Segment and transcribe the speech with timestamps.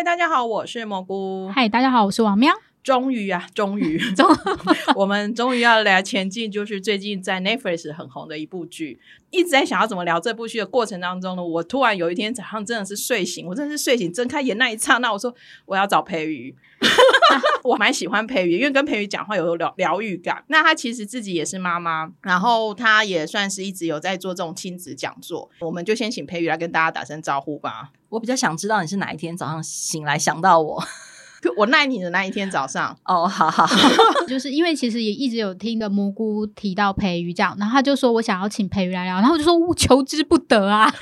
[0.00, 1.50] 嗨，大家好，我是蘑菇。
[1.54, 2.54] 嗨，大家好，我是王喵。
[2.82, 4.26] 终于啊，终于， 终
[4.96, 8.98] 我们终于要来前进，就是最近在 Netflix 很红的一部剧。
[9.28, 15.34] 一直在想要怎么聊这部剧的过程当中呢，我突然有一天早上真的是睡醒，我真的是睡醒睁开眼那一刹那，我说
[15.66, 16.56] 我要找培瑜。
[17.62, 20.42] 我蛮喜欢培瑜，因为跟培瑜讲话有疗疗愈感。
[20.46, 25.50] 那她其实自己也是妈妈，然后她也算是一直有在做这种亲子讲座。
[25.60, 27.90] 我们就先请培瑜来跟大家打声招呼吧。
[28.10, 30.82] 我比较想知道你是哪一天早上醒来想到我。
[31.56, 33.66] 我赖你的那一天早上哦，好好，
[34.28, 40.94] 就是因为其实也一直有听的蘑菇提到培瑜这样，然后他就说我想要请培瑜来聊，然后我就说求之不得啊，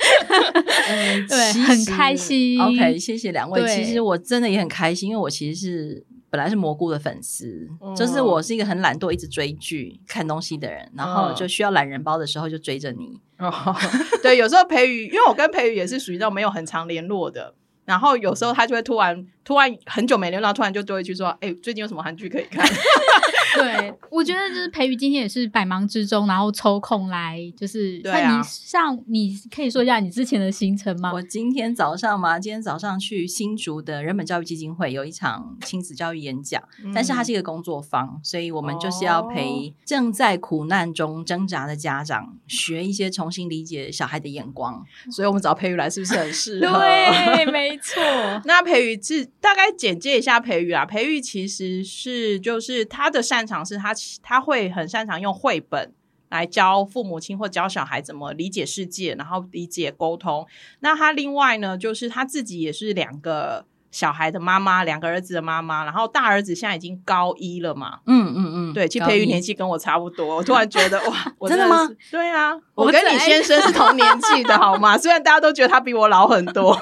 [1.27, 2.57] 对，很开心。
[2.61, 3.67] OK，谢谢两位。
[3.67, 13.19] 其实我真的也很开心，因为我其实是本来是蘑菇的粉丝，就是我是一个很懒惰、一直追剧、看东西的人，然后就需要懒人包的时候就追着你。
[14.21, 17.55] 对，有时候培宇，因为我跟培宇也是属于那种没有很常联络的。
[17.85, 22.63] 然后有时候他就会突然突然很久没联络，突然就都会去说：“哎，最近有什么韩剧可以看？”
[23.57, 31.11] 对，我觉得就是培宇今天也是百忙之中，然后抽空来，就是那你上，你可以说一下你之前的行程吗？
[31.11, 36.61] 我今天早上嘛，今天早上去新竹的人本教育基金会有一场亲子教育演讲，
[36.93, 46.79] 但是它是一个工作坊，所以我们就是要陪正在苦难中挣扎的家长学一些重新理解小孩的眼光，所以我们找培宇来是不是很适合？
[46.79, 47.99] 对，没错。
[48.45, 55.93] 那培宇是大概简介一下培育啊，培育其实是就是他的擅长是他他会很擅长用绘本
[56.29, 60.45] 来教父母亲或教小孩怎么理解世界，然后理解沟通。
[60.81, 63.65] 那他另外呢，就是他自己也是两个。
[63.91, 67.99] 小孩的妈妈，两个儿子的妈妈，然后大儿子现在已经高一了嘛？
[68.05, 70.37] 嗯嗯嗯，对，其实培育年纪跟我差不多。
[70.37, 71.15] 我突然觉得哇，
[71.49, 71.89] 真的吗？
[72.11, 74.97] 对啊，我跟你先生是同年纪的 好吗？
[74.97, 76.69] 虽然大家都觉得他比我老很多，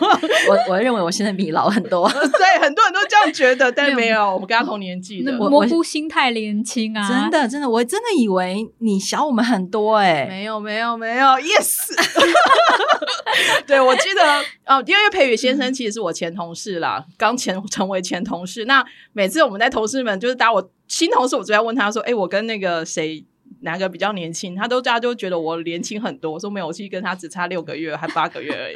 [0.50, 2.10] 我我认为我现在比你老很多。
[2.10, 5.32] 对，很多人都这样觉得，但没有，我们跟他同年纪的。
[5.32, 11.88] 蘑菇心态年轻啊，真的真的，我真的以为你小我们很多哎，没有没有没有，yes。
[13.66, 14.22] 对，我记得
[14.66, 16.97] 哦，因为培宇先生其实是我前同事啦。
[17.18, 23.26] 刚前成为前同事，那每次我们在同事们就是打我新同事，我就要问他说：“哎，我跟那个谁
[23.62, 26.32] 哪个比较年轻？”他都大家都觉得我年轻很多。
[26.32, 28.76] 我说没有，我其实跟他只差六个月还八个月而已。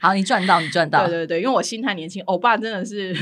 [0.00, 1.06] 好，你赚到，你赚到。
[1.06, 3.14] 对对对，因为我心态年轻，欧巴真的是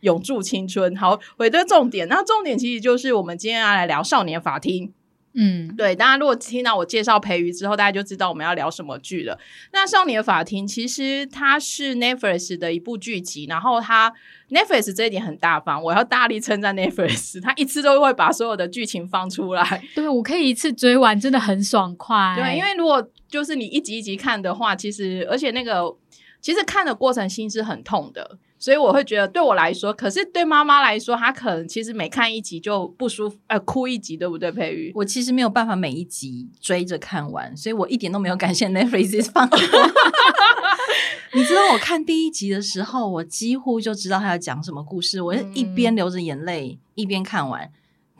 [0.00, 0.96] 永驻青春。
[0.96, 4.92] 好，回到重点，那重点其实就是我们今天要来聊少年法庭。
[5.34, 9.38] 嗯，对，大家如果听到我介绍培瑜之后，大家就知道我们要聊什么剧了。
[9.72, 14.12] 那《少年法庭》其实它是 Netflix 的一部剧集，然后它
[14.50, 19.82] Netflix 这一点很大方，我要大力称赞 Netflix，它一次都会把所有的剧情放出来。
[19.94, 22.34] 对，我可以一次追完，真的很爽快。
[22.36, 25.96] 对，因为如果就是你一集一集看的话，其实而且那个
[26.42, 28.38] 其实看的过程心是很痛的。
[28.62, 34.52] 所以我会觉得，对我来说，可是对妈妈来说，她可能其实每看一集就不舒服，呃，哭一集，对不对？
[34.52, 39.48] 佩瑜，我其实没有办法每一集追着看完，所以我一点都没有感谢 Netflix 放。
[41.34, 47.68] 你知道我看第一集的时候，我几乎就知道他要讲什么故事，我一边流着眼泪一边看完。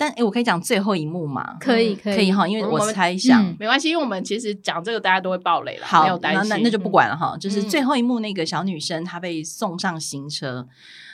[0.03, 1.57] 但哎，我可以讲最后一幕吗？
[1.61, 7.37] 可以，可以哈，因为我猜想没关系，因为我们其实讲这个大家都会爆雷了，好，没有担心，那那就不管了哈。
[7.39, 10.67] 就是最后一幕，那个小女生她被送上刑车，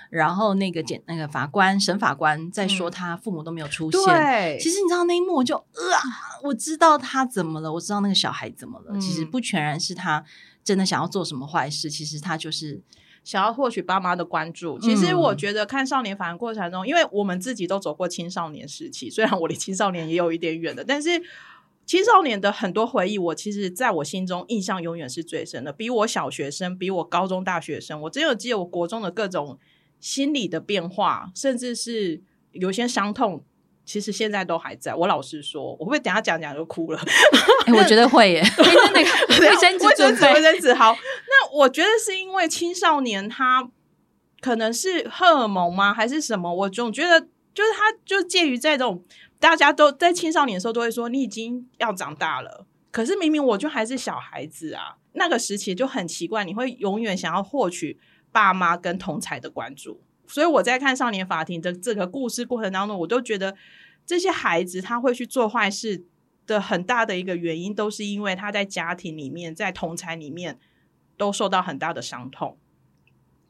[0.09, 4.00] 然后那个检那个法官沈法官在说她父母都没有出现。
[4.03, 6.00] 对，其实你知道那一幕，我就啊，
[6.43, 8.99] 我知道她怎么了，我知道那个小孩怎么了。
[8.99, 10.25] 其实不全然是他
[10.65, 12.81] 真的想要做什么坏事，其实他就是。
[13.25, 21.23] 想要获取爸妈的关注，其实我觉得看少年反应过程中，因为我们自己都走过青少年时期，虽然我离青少年也有一点远的，但是
[21.84, 25.73] 青少年的很多回忆，我其实在我心中印象永远是最深的。
[25.73, 29.59] 比我小学生，比我高中大学生，我真有记得我国中的各种
[30.00, 33.45] 心理的变化，甚至是有些伤痛。
[33.88, 34.94] 其实现在都还在。
[34.94, 37.00] 我老实说，我会等下讲讲就哭了。
[37.75, 39.00] 我觉得会耶， 真的。
[39.41, 40.75] 卫生纸，卫生纸，卫生纸。
[40.75, 43.66] 好，那我觉得是因为青少年他
[44.43, 46.52] 可能是荷尔蒙吗，还是什么？
[46.55, 47.19] 我总觉得
[47.55, 49.02] 就是他就介于在这种
[49.40, 54.96] 大家都在青少年的时候都会说你已经要长大了，可是明明我就还是小孩子啊。
[55.14, 57.99] 那个时期就很奇怪，你会永远想要获取
[58.31, 60.02] 爸妈跟同才的关注。
[60.29, 63.57] 所以我在看《少年法庭》的这个故事过程当中，我都觉得
[64.07, 66.05] 这些孩子他会去做坏事
[66.47, 70.59] 的很大的一个原因，都是因为他在家庭里面、在同才里面
[71.17, 72.57] 都受到很大的伤痛。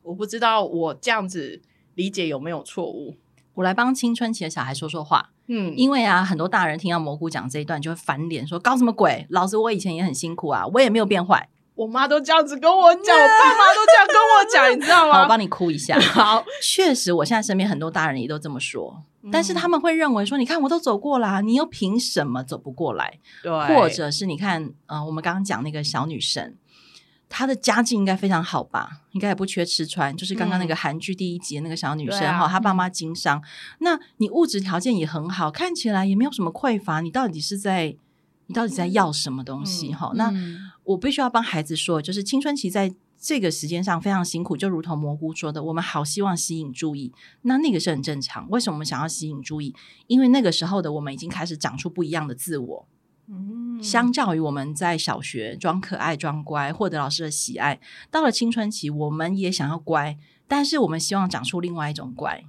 [0.03, 1.61] 我不知道我这样子
[1.95, 3.17] 理解有没有错误。
[3.55, 5.31] 我来帮青春期的小孩说说话。
[5.49, 9.27] 嗯，因为啊，很多大人听到蘑菇讲这一段就会翻脸，说搞什么鬼？
[9.31, 11.49] 老子我以前也很辛苦啊，我也没有变坏。
[11.79, 15.29] 我妈都这样子跟我讲，我爸妈都这样跟我讲， 你知道吗，我？
[15.29, 15.97] 帮你哭一下。
[16.11, 23.21] 好，确实，我现在身边很多大人也都这么说，嗯但是他们会认为说，你看我都走过啦，你又凭什么走不过来？
[23.45, 26.57] 对，或者是你看，呃，我们刚刚讲那个小女生，
[27.29, 29.03] 她的家境应该非常好吧？
[29.13, 30.17] 应该也不缺吃穿。
[30.17, 33.41] 就是刚刚那个韩剧第一集的那个小女生哈、她爸妈经商，
[33.79, 37.95] 那你物质条件也很好，看起来也没有什么匮乏，你到底是在
[38.49, 39.93] 你到底在要什么东西？
[39.93, 47.13] 嗯哈、那嗯我必须要帮孩子说，就是青春期在这个时间上非常辛苦，就如同蘑菇说的，我们好希望吸引注意，
[47.43, 48.49] 那那个是很正常。
[48.49, 49.75] 为什么我们想要吸引注意？
[50.07, 52.89] 因为那个时候的我们已经开始长出不一样的自我。
[53.31, 57.79] 嗯相较于我们在小学装可爱、装乖，获得老师的喜爱，
[58.11, 60.17] 到了青春期，我们也想要乖，
[60.49, 62.45] 但是我们希望长出另外一种乖。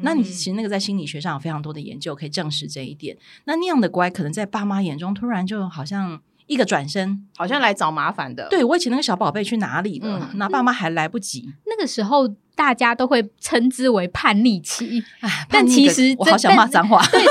[0.00, 3.16] 那你其实那个在心理学上有非常多的研究可以证实这一点。
[3.44, 10.30] 那那样的乖，可能在爸妈眼中突然就好像一个转身，好像来找麻烦的，对我以前那个小宝贝去哪里了？
[10.32, 11.52] 嗯那爸妈还来不及。
[11.66, 17.04] 那个时候大家都会称之为叛逆期，哎，但叛逆的其实我好想骂脏话。
[17.06, 17.28] 对，是，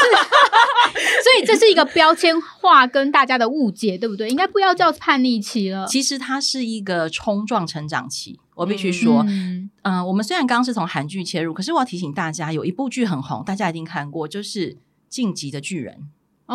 [1.32, 4.30] 所以这是一个标签化跟大家的误解，对不对？
[4.30, 5.88] 应该不要叫叛逆期了。
[5.88, 14.74] 其实它是一个冲撞成长期，我必须说，嗯嗯、我们虽然刚刚是从韩剧切入，可是我要提醒大家，有一部剧很红，大家一定看过，就是
[15.10, 15.96] 《晋级的巨人》。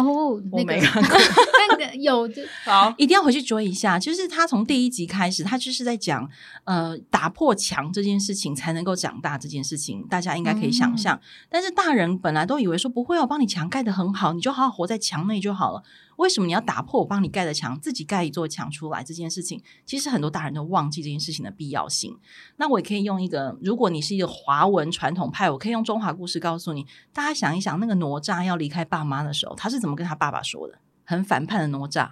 [0.02, 1.18] 哦，我那个没看过。
[1.68, 3.98] 那个有就 好，一定要回去追一下。
[3.98, 6.28] 就是他从第一集开始，他就是在讲
[6.64, 11.18] 呃打破墙这件事情才能够长大这件事情，大家应该可以想象。
[11.48, 15.82] 但是大人本来都以为说不会哦，我帮你墙盖的很好，你就好好活在墙内就好了。
[16.16, 19.62] 为什么你要打破我帮你盖的墙，自己盖一座墙出来这件事情？
[19.84, 22.18] 其实很多大人都忘记这件事情的必要性。
[22.56, 30.78] 那我也可以用一个，如果你是一个华文传统派，我可以用中华故事告诉你，大家想一想，那个哪吒要离开爸妈的时候，他是怎么跟他爸爸说的？
[31.04, 32.08] 很反叛的哪吒。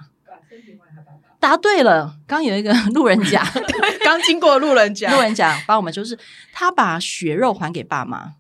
[1.41, 3.45] 答对了，刚有一个 路人甲，
[4.03, 6.19] 刚经过路人甲路人甲帮我们就是
[6.53, 8.35] 他把血肉还给爸妈。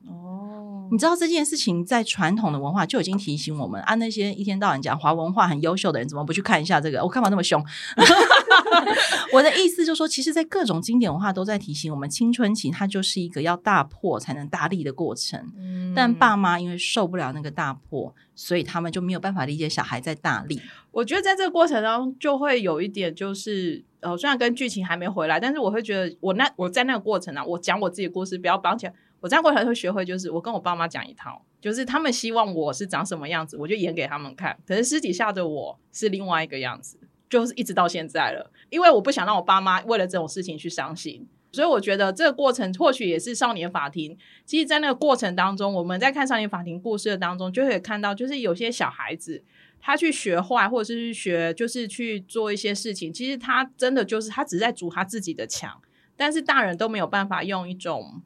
[0.84, 7.02] 哦你知道这件事情在传统的文化就已经提醒我们，啊，那些一天到晚讲华文化很优秀的人，怎么不去看一下这个？
[7.02, 7.64] 我干嘛那么凶？
[9.32, 15.40] 我的意思就是说，其实，在各种经典文化都在提醒我们，青春期它就是一个要大破才能大立的过程。
[15.58, 20.60] 嗯但爸妈因为受不了那个大破，所以他们就没有办法理解小孩在大力。
[20.90, 28.92] 我觉得在这个过程当中，就会有一点就是，呃，虽然跟剧情还没回来，但是我会觉得，我那我在那个过程啊，我讲我自己的故事，不要绑起来。
[29.24, 34.54] 我这样过程会学会，就是我跟我爸妈讲一套，就是他们希望我是长什么样子，我就演给他们看。
[34.66, 36.98] 可是私底下的我是另外一个样子，
[37.30, 41.26] 就是一直到现在了，因为我不想让我爸妈为了这种事情去伤心。
[41.52, 44.18] 所以我觉得这个过程或许也是少年法庭。
[44.44, 49.42] 其实，在那个过程当中，我们在看少年法庭故事的当中，就会看到，就是有些小孩子
[49.80, 55.80] 他去学坏，或者是去学，就是去做一些事情，其实他真的就是他只是在筑他自己的墙，
[56.14, 58.20] 但是大人都没有办法用一种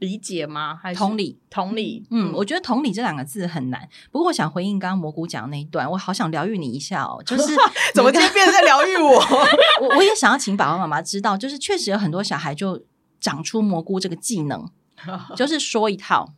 [0.00, 0.78] 理解吗？
[0.82, 2.04] 还是同理，同理？
[2.10, 3.88] 嗯，我觉得“同理”这两个字很难。
[4.10, 7.22] 不过，我想回应刚刚蘑菇讲的那一段，我好想疗愈你一下哦。
[7.24, 7.54] 就是
[7.94, 9.22] 怎么今天变成在疗愈我？
[9.82, 12.82] 我我也想要请爸爸妈妈知道，就是确实有很多小孩就
[13.20, 14.68] 长出蘑菇这个技能，
[15.36, 16.32] 就是说一套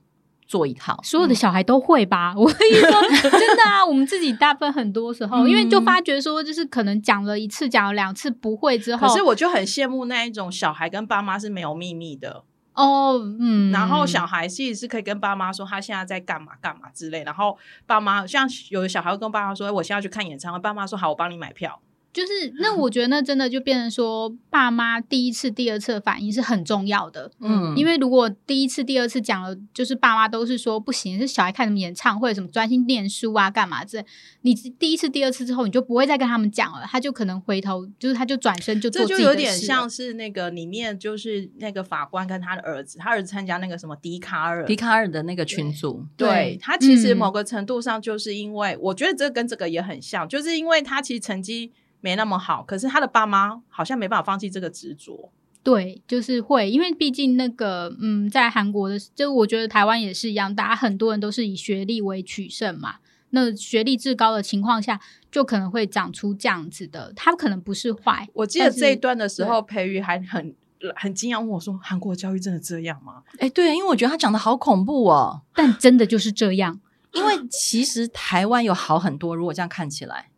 [0.46, 1.00] 做一套。
[1.04, 2.34] 所有的小孩都会吧？
[2.36, 12.44] 我跟你说，真的啊，我们自己大部分很多时候，因为就发觉说，就是可能讲了一次、讲了两次不会之后，可是我就很羡慕那一种小孩跟爸妈是没有秘密的，
[12.74, 21.80] 哦，嗯，然后小孩其实是可以跟爸妈说他现在在干嘛干嘛之类，然后爸妈像有的小孩会跟爸妈说，我现在去看演唱会，爸妈说好，我帮你买票。
[22.12, 27.30] 就是那我觉得那真的就变成说，爸妈第一次、第二次的反应是很重要的。
[27.40, 34.04] 嗯，因为如果第一次、第二次讲了，就是爸妈都是说不行，是小孩看什么演唱会，什么专心念书啊，干嘛这。
[34.42, 55.32] 你第一次、第二次之后，你就不会再跟他们讲了，他就可能回头，就是他就转身就做这就自己的有点像是那个里面就是那个法官跟他的儿子，他儿子参加那个什么迪卡尔，笛卡尔的那个群组，对对他其实嗯某个程度上就是因为，我觉得这跟这个也很像，就是因为他其实成绩没那么好，可是他的爸妈好像没办法放弃这个执着。
[55.62, 62.96] 对，就是会，因为毕竟那个，嗯，在韩国的，就我觉得台湾也是一样，大家很多人都是以学历为取胜嘛。
[63.30, 70.54] 那学历至高的情况下，就可能会长出这样子的，他可能不是坏，我记得这一段的时候，培育还很
[70.96, 75.42] 很惊讶问我说：“韩国教育真的这样吗哎，对，因为我觉得他讲的好恐怖哦。
[75.54, 76.80] 但真的就是这样。
[77.12, 80.30] 因为其实台湾有好很多，如果这样看起来，？”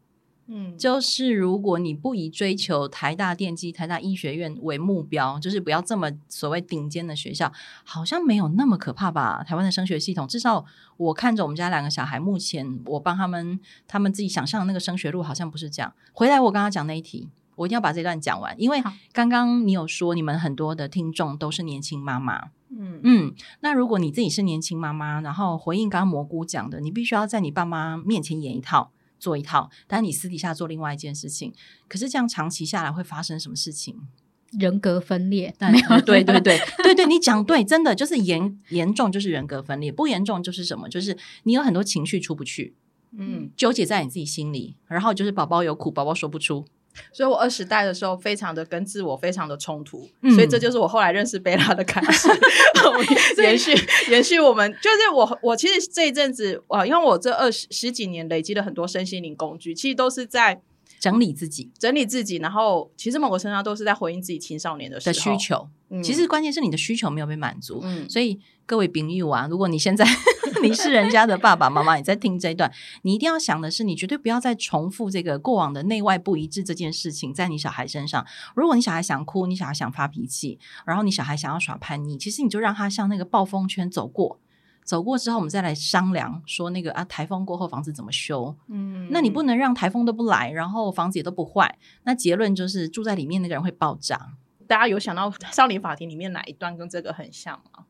[0.46, 7.50] 嗯，就是如果你不以追求台大电机、台大医学院为目标，就是不要这么所谓顶尖的学校，
[7.82, 9.42] 好像没有那么可怕吧？
[9.42, 10.66] 台湾的升学系统，至少
[10.98, 13.58] 我看着我们家两个小孩，目前我帮他们，
[13.88, 15.94] 他们自己想象的那个升学路好像不是这样。
[16.12, 18.82] 回来我刚刚讲那一题，我一定要把这段讲完，因为
[19.12, 28.90] 刚刚你有说你们很多的听众都是年轻妈妈，嗯嗯，那如果你自己是年轻妈妈，然后回应刚刚蘑菇讲的，你必须要在你爸妈面前演一套。
[29.24, 31.50] 做一套，但你私底下做另外一件事情，
[31.88, 33.96] 可是这样长期下来会发生什么事情？
[34.58, 40.88] 人格分裂，那对对对 对对，你讲对，真的就是严严重就是人格分裂，不严重就是什么？
[40.90, 42.74] 就是你有很多情绪出不去，
[43.16, 46.66] 嗯，纠结在你自己心里，然后就是宝宝有苦，宝宝说不出。
[47.12, 52.28] 所以我二十代的时候，非常的跟自我非常的冲突，嗯所以这就是我后来认识贝拉的开始。
[53.42, 53.72] 延续
[54.10, 60.60] 延续我们，就是我我其实这一阵子，啊，因为我这二十十几年累积了很多身心灵工具，其实都是在
[61.04, 67.80] 整理自己整理自己，然后其实某个程度上都是在回应自己青少年的时的需求，嗯其实关键是你的需求没有被满足。
[67.82, 70.06] 嗯，所以各位朋友啊，如果你现在
[70.64, 78.24] 你是人家的爸爸妈妈，你在听这一段，你一定要想的是，你绝对不要再重复这个过往的内外不一致这件事情在你小孩身上。
[78.56, 84.40] 如果你小孩想哭，你小孩想发脾气，然后你小孩想要耍叛逆，其实你就让他像那个暴风圈走过。
[84.84, 88.54] 走过之后，我们再来商量说那个啊，台风过后房子怎么修？
[88.68, 91.78] 嗯那你不能让台风都不来，然后房子也都不坏。
[92.04, 94.34] 那结论就是住在里面那个人会爆炸。
[94.66, 97.83] 大家有想到少年法庭里面哪一段跟这个很像吗？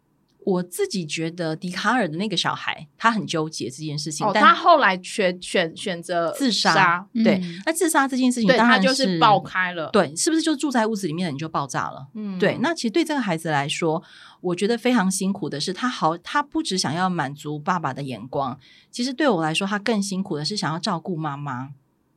[0.44, 12.08] 我自己觉得笛卡尔的那个小孩，他很纠结这件事情，哦，但他后来选选选择自杀杀，对嗯，那自杀这件事情，对当然他就是爆开了，，对，是不是就住在屋子里面的你就爆炸了？
[12.14, 14.02] 嗯对，那其实对这个孩子来说，
[14.42, 18.58] 我觉得非常辛苦的是，他好，他不只想要满足爸爸的眼光，
[18.90, 21.70] 其实对我来说，他更辛苦的是想要照顾妈妈，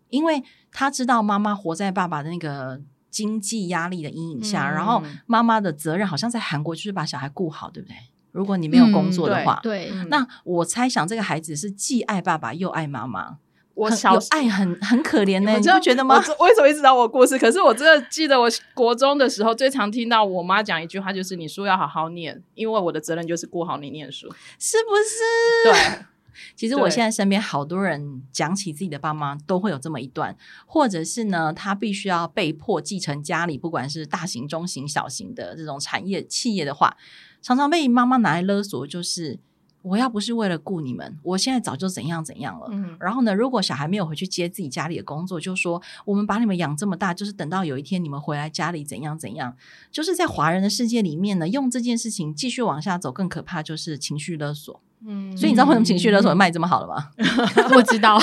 [0.09, 7.95] 因为他知道妈妈活在爸爸的那个经济压力的阴影下，嗯然后妈妈的责任好像在韩国就是把小孩顾好，对不对？
[8.31, 13.37] 如果你没有工作的嗯话，对，嗯那我猜想这个孩子是既爱爸爸又爱妈妈，
[13.73, 16.45] 我小爱很很可怜呢、你我知道不觉得吗我？
[16.45, 17.37] 为什么一直知道我故事？
[17.37, 24.27] 可是我真的记得，我国中的时候最常听到我妈讲一句话，就是“你书要好好念，因为我的责任就是顾好你念书。
[24.57, 24.95] 是不
[25.71, 25.95] 是？
[25.95, 26.05] 对，
[26.55, 36.97] 其实我对现在身边好多人讲起自己的爸妈，都会有这么一段，或者是呢，他必须要被迫继承家里不管是大型、中型、小型的这种产业企业的话，
[37.41, 39.39] 常常被妈妈拿来勒索，就是
[39.83, 42.67] 我要不是为了顾你们，我现在早就怎样怎样了。
[42.71, 49.55] 嗯，然后呢，如果小孩没有回去接自己家里的工作，就说我们把你们养这么大，就是等到有一天你们回来家里怎样怎样，
[49.91, 54.81] 就是在华人的世界里面呢，用这件事情继续往下走，更可怕就是情绪勒索。
[55.05, 57.11] 嗯所以你知道为什么情绪勒索卖这么好了吗？
[57.75, 58.19] 我知道，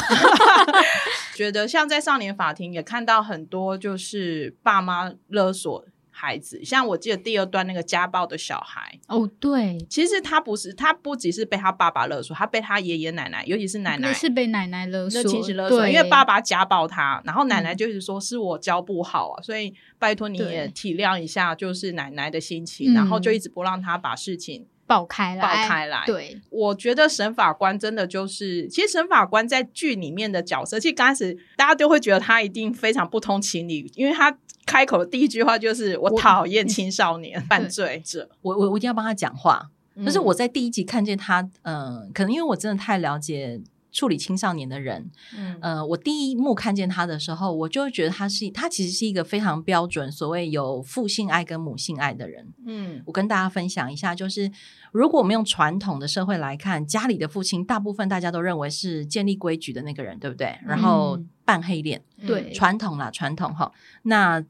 [1.36, 5.84] 觉得像在少年法庭也看到很多就是爸妈勒索
[6.16, 17.76] 孩子，像我记得第二段那个家暴的小孩，哦，对，其实他不是他不只是被他爸爸勒索，他被他爷爷奶奶，尤其是奶奶那是被奶奶勒索，那情绪勒索，对因为爸爸家暴他，然后奶奶嗯。
[17.76, 26.02] 就是说是我教不好啊，所以拜托你也体谅一下，就是奶奶的心情，然后就一直不让他把事情爆开来，爆开来。
[26.06, 34.36] 对，我觉得沈法官真的就是，其实沈法官在剧里面的角色，其实刚开始大家都会觉得他一定非常不通情理，因为他
[34.66, 43.60] 开口的第一句话就是“我我讨厌青少年 犯罪者 我我我一定要帮他讲话。”，嗯但是我在第一集看见他，嗯、可能因为我真的太了解
[43.94, 52.52] 处理青少年的人，嗯呃，我第一幕看见他的时候，我就会觉得他是他其实是一个非常标准所谓有父性爱跟母性爱的人。
[52.66, 54.50] 嗯我跟大家分享一下，就是
[54.92, 60.58] 如果我们用传统的社会来看，家里的父亲大部分大家都认为是建立规矩的那个人，对不对？
[60.66, 63.70] 然后嗯扮黑脸，对传统啦，传统哈。
[64.02, 64.44] 那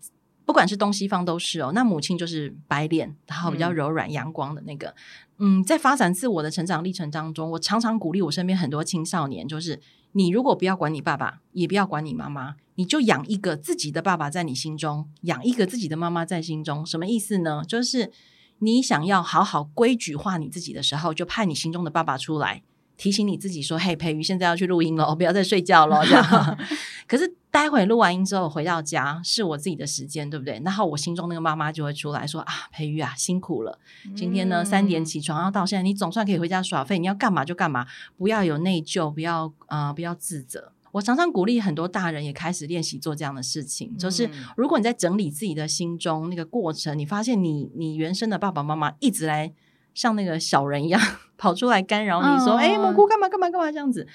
[0.44, 1.72] 不管是东西方都是哦。
[1.74, 4.94] 那母亲就是白脸，然后比较嗯柔软、阳光的那个。
[5.38, 9.80] 嗯，在发展自我的成长历程当中，我常常鼓励我身边很多青少年，就是
[10.12, 16.86] 你如果不要管你爸爸，也不要管你妈妈，你就养一个自己的爸爸在你心中，养一个自己的妈妈在心中。
[16.86, 17.64] 什么意思呢？
[17.66, 18.12] 就是
[18.60, 22.62] 你想要好好规矩化你自己的时候，就派你心中的爸爸出来。
[22.96, 26.58] 提醒你自己说：“嘿，培瑜，现在要去录音了，不要再睡觉了。”这样。
[27.08, 30.60] 可是待会录完音之后回到家是我自己的时间，对不对？
[30.64, 33.78] 然后我心中那个妈妈就会出来说：“啊，培育啊，辛苦了。
[34.16, 49.52] 今天呢，三点起床，然后到现在，你总算可以回家耍废，你要干嘛就干嘛，不要有内疚，不要呃，不要自责。”我常常鼓励很多大人也开始练习做这样的事情，就是嗯如果你在整理自己的心中那个过程，你发现你你原生的爸爸妈妈一直来
[49.94, 51.00] 像那个小人一样
[51.36, 54.06] 跑出来干扰你说：“嗯哎、蘑菇干嘛干嘛干嘛这样子。”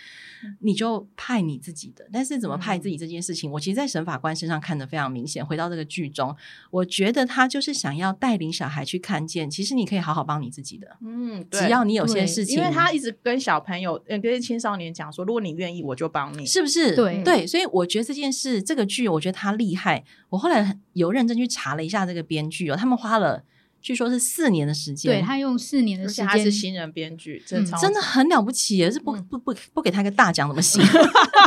[0.61, 5.45] 你就派你自己的，但是怎么派自己这件事情，我其实，在审法官身上看得非常明显。
[5.45, 6.33] 回到这个剧中，
[6.71, 16.45] 我觉得他就是想要带领小孩去看见，其实你可以好好帮你自己的，嗯，只要你有些事情，因为他一直跟小朋友、呃，跟青少年讲说，如果你愿意，我就帮你。
[16.45, 16.95] 是不是？
[16.95, 20.05] 对对，所以我觉得这件事，这个剧，我觉得他厉害。
[20.29, 23.43] 我后来有认真去查了一下这个编剧哦，他们花了
[23.81, 28.91] 据说是四年的时间，对他用四年的而且时间，他是新人编剧，真嗯真的很了不起耶！
[28.91, 30.83] 是不嗯不不不给他一个大奖怎么行？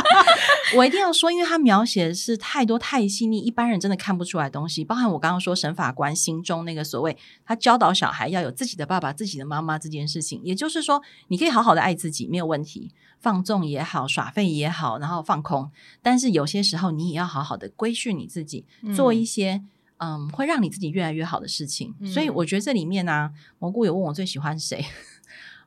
[0.75, 4.83] 我一定要说，因为他描写的是太多太细腻，一般人真的看不出来东西。
[4.83, 15.69] 包含我刚刚说审法官心中那个所谓他教导小孩要有自己的爸爸、自己的妈妈这件事情，也就是说，你可以好好的爱自己，没有问题，放纵也好，耍废也好，然后放空。
[16.01, 19.61] 但是有些时候，你也要好好的规训你自己，做一些。
[19.97, 24.83] 嗯，会让你自己越来越好的事情，嗯所以我觉得这里面呢、蘑菇有问我最喜欢谁，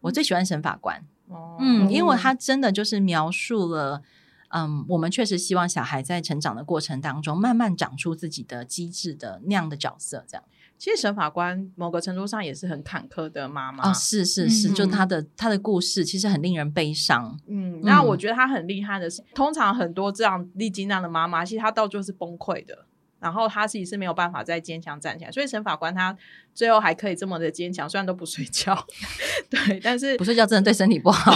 [0.03, 1.57] 我最喜欢沈法官，哦。
[1.61, 2.17] 嗯，因为。
[2.17, 4.03] 他真的就是描述了，
[4.49, 10.45] 嗯，我们确实希望小孩在成长的过程当中，慢慢长出自己的机智的那样的角色，这样。
[10.79, 13.91] 其实沈法官某个程度上也是很坎坷的妈妈。
[13.91, 14.49] 哦，是是。
[14.51, 14.75] 是，嗯。
[14.75, 22.85] 就他的他的故事其实很令人悲伤，嗯，那我觉得她很厉害的是，通常很多这样历经那样的妈妈，其实她到最后是崩溃的。
[23.19, 26.17] 然后他自己是没有办法再坚强站起来，所以沈法官他
[26.55, 28.87] 最后还可以这么的坚强，虽然都不睡觉，
[29.51, 31.33] 对，但是不睡觉真的对身体不好，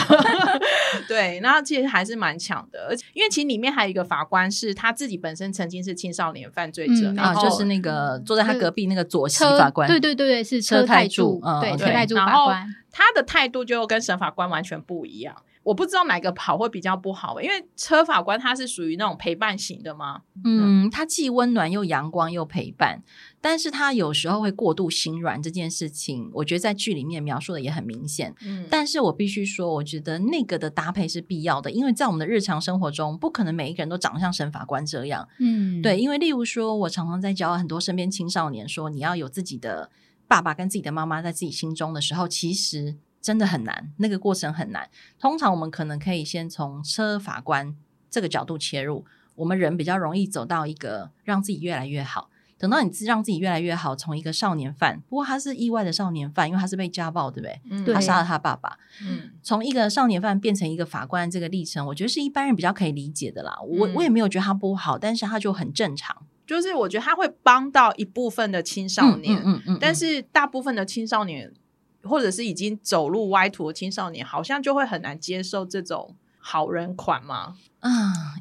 [1.09, 15.35] 对，那其实还是蛮强的，而且因为其实里面还有一个法官是他自己本身曾经是青少年犯罪者，然后就是那个坐在他隔壁那个左席法官，对对对对，是车太太柱嗯对 OK 车太柱然后法官，他的态度就跟沈法官完全不一样。
[15.71, 23.05] 我不知道哪个跑会比较不好，因为车法官他是属于那种陪伴型的嘛，嗯，他既温暖又阳光又陪伴，
[23.41, 28.35] 但是他有时候会过度心软这件事情，我觉得在剧里面描述的也很明显。
[28.45, 35.29] 嗯，但是我必须说，我觉得那个的搭配是必要的，因为在我们的日常生活中，不可能每一个人都长得像沈法官这样。
[35.39, 39.89] 嗯，对，因为例如说，我常常在教很多身边青少年说，你要有自己的
[40.27, 44.89] 爸爸跟自己的妈妈在自己心中的时候，其实真的很难，那个过程很难。
[45.19, 47.75] 通常我们可能可以先从车法官
[48.11, 52.31] 这个角度切入，我们人比较容易走到一个让自己越来越好。
[52.59, 57.59] 等到你自让自己越来越好，从一个少年犯，不过他是意外的少年犯，因为他是被家暴，对不对？
[57.71, 63.59] 嗯他杀了他爸爸，嗯从一个少年犯变成一个法官，这个历程，我觉得是一般人比较可以理解的啦。
[63.63, 66.15] 我、嗯我也没有觉得他不好，但是他就很正常。
[66.47, 71.51] 就是我觉得他会帮到一部分的青少年，嗯嗯嗯但是大部分的青少年
[72.03, 77.57] 或者是已经走路歪途的青少年，好像就会很难接受这种好人款吗。
[77.81, 77.91] 啊、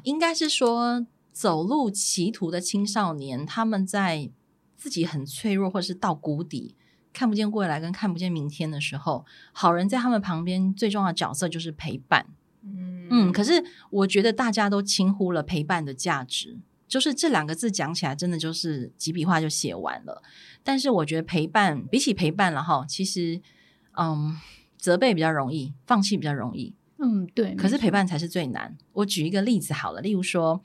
[0.04, 4.30] 应该是说走入歧途的青少年，他们在
[4.76, 6.74] 自己很脆弱或是到谷底。
[7.12, 12.26] 看不见未来跟看不见明天的时候，好人在他们旁边最重要的角色就是陪伴。
[12.62, 16.60] 嗯嗯，可是我觉得大家都轻忽了陪伴的价值，
[16.90, 20.22] 就是这两个字讲起来真的就是几笔画就写完了。
[20.64, 23.40] 但是我觉得陪伴比起陪伴了哈，其实
[23.96, 24.36] 嗯，
[24.76, 28.76] 责备比较容易，放弃比较容易，嗯对，可是陪伴才是最难。
[28.92, 30.60] 我举一个例子好了，例如说，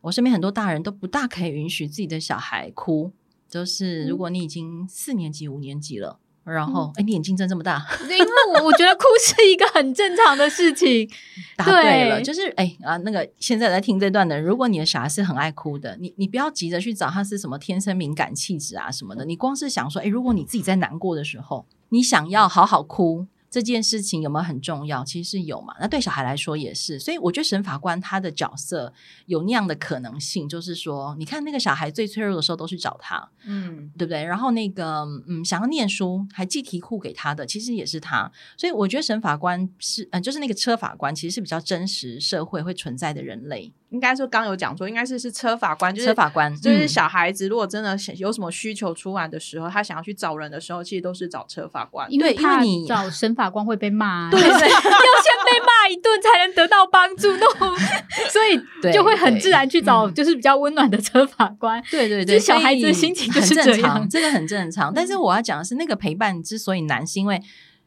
[0.00, 3.12] 我身边很多大人都不大可以允许自己的小孩哭，
[3.48, 6.18] 就是如果你已经四年级、五年级了。
[6.52, 11.08] 然后，哎、你眼睛睁这么大， 对因为我我觉得哭是一个很正常的事情，
[11.56, 23.26] 答对了，对就是哎啊，那个现在在听这段的，如果你的小孩是很爱哭的，你你不要急着去找他是什么天生敏感气质啊什么的，你光是想说，哎，如果你自己在难过的时候，你想要好好哭。
[23.56, 25.02] 这件事情有没有很重要？
[25.02, 25.74] 其实是有嘛。
[25.80, 28.92] 那对小孩来说也是，所以我觉得审法官他的角色
[29.24, 34.22] 有那样的可能性，就是说，你看那个小孩最脆弱的时候都去找他，嗯对不对？
[34.22, 38.30] 然后那个嗯，想要念书还寄题库给他的，其实也是他。
[38.58, 43.72] 所以我觉得审法官是嗯、呃就是那个车法官，其实是比较真实社会会存在的人类。
[43.90, 52.10] 应该说刚有讲说，应该是是车法官，就是车法官就是嗯小孩子如果真的想有什么需求出来的时候，他想要去找人的时候，其实都是找车法官。
[52.12, 57.76] 因为怕对因为你找审法官会被骂啊， 对 要先被骂一顿才能得到帮助，那我
[58.28, 61.82] 所以就会很自然去找嗯就是比较温暖的车法官。
[61.90, 64.92] 对对对，就是小孩子的心情就是很正这样常，这个很正常。
[64.92, 67.40] 但是我要讲的是，那个陪伴之所以难，是因为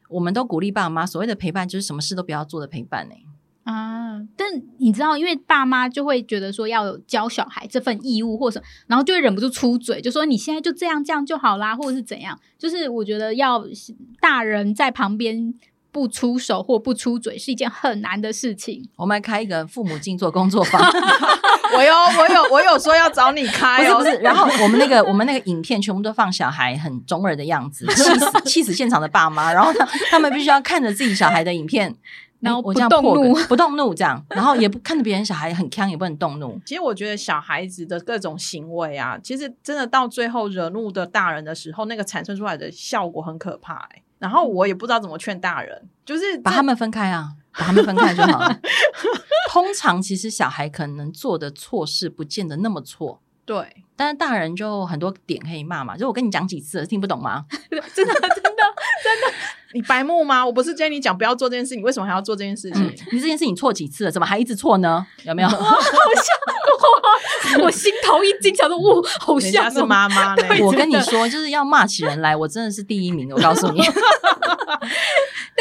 [0.08, 3.14] 我们都鼓励爸妈，所谓的陪伴就是什么事都不要做的陪伴呢、
[3.70, 12.36] 啊，但你知道，因为爸妈就会觉得说要有教小孩这份义务或什么，然后就会忍不住出嘴，就说你现在就这样这样就好啦，或者是怎样。
[12.58, 13.64] 就是我觉得要
[14.20, 15.54] 大人在旁边
[15.92, 18.88] 不出手或不出嘴是一件很难的事情。
[18.96, 20.82] 我们来开一个父母静坐工作坊，
[21.76, 31.94] 我有我有我有说要找你开哦，不是不 是，然后我们那个我们那个影片全部都放小孩很中二的样子，气死气死现场的爸妈，然后他他们必须要看着自己小孩的影片。
[32.40, 36.60] 然后我这样不动怒 不动怒这样，然后也不看着别人小孩很呛，也不能动怒。
[36.64, 44.02] 其实我觉得小孩子的各种行为啊，其实真的到最后惹怒的大人的时候，那个产生出来的效果很可怕、欸。
[44.18, 48.60] 然后我也不知道怎么劝大人，就是把他们分开啊，把他们分开就好了。
[49.50, 55.94] 通常其实小孩可能做的错事不见得那么错，对，但是大人就很多点可以骂嘛。
[55.94, 57.44] 就我跟你讲几次了，听不懂吗？
[57.70, 58.62] 真的真的真的，
[59.74, 60.42] 你白目吗？
[60.46, 62.82] 我不是跟你讲不要做这件事，你为什么还要做这件事情？
[62.82, 65.06] 嗯，你这件事情错几次了，怎么还一直错呢？
[65.24, 65.48] 有没有？
[67.62, 73.30] 我心头一惊，想说哇，好像哦妈妈呢，我跟你说，就是要骂起人来，我真的是第一名。
[73.30, 73.92] 我告诉你，但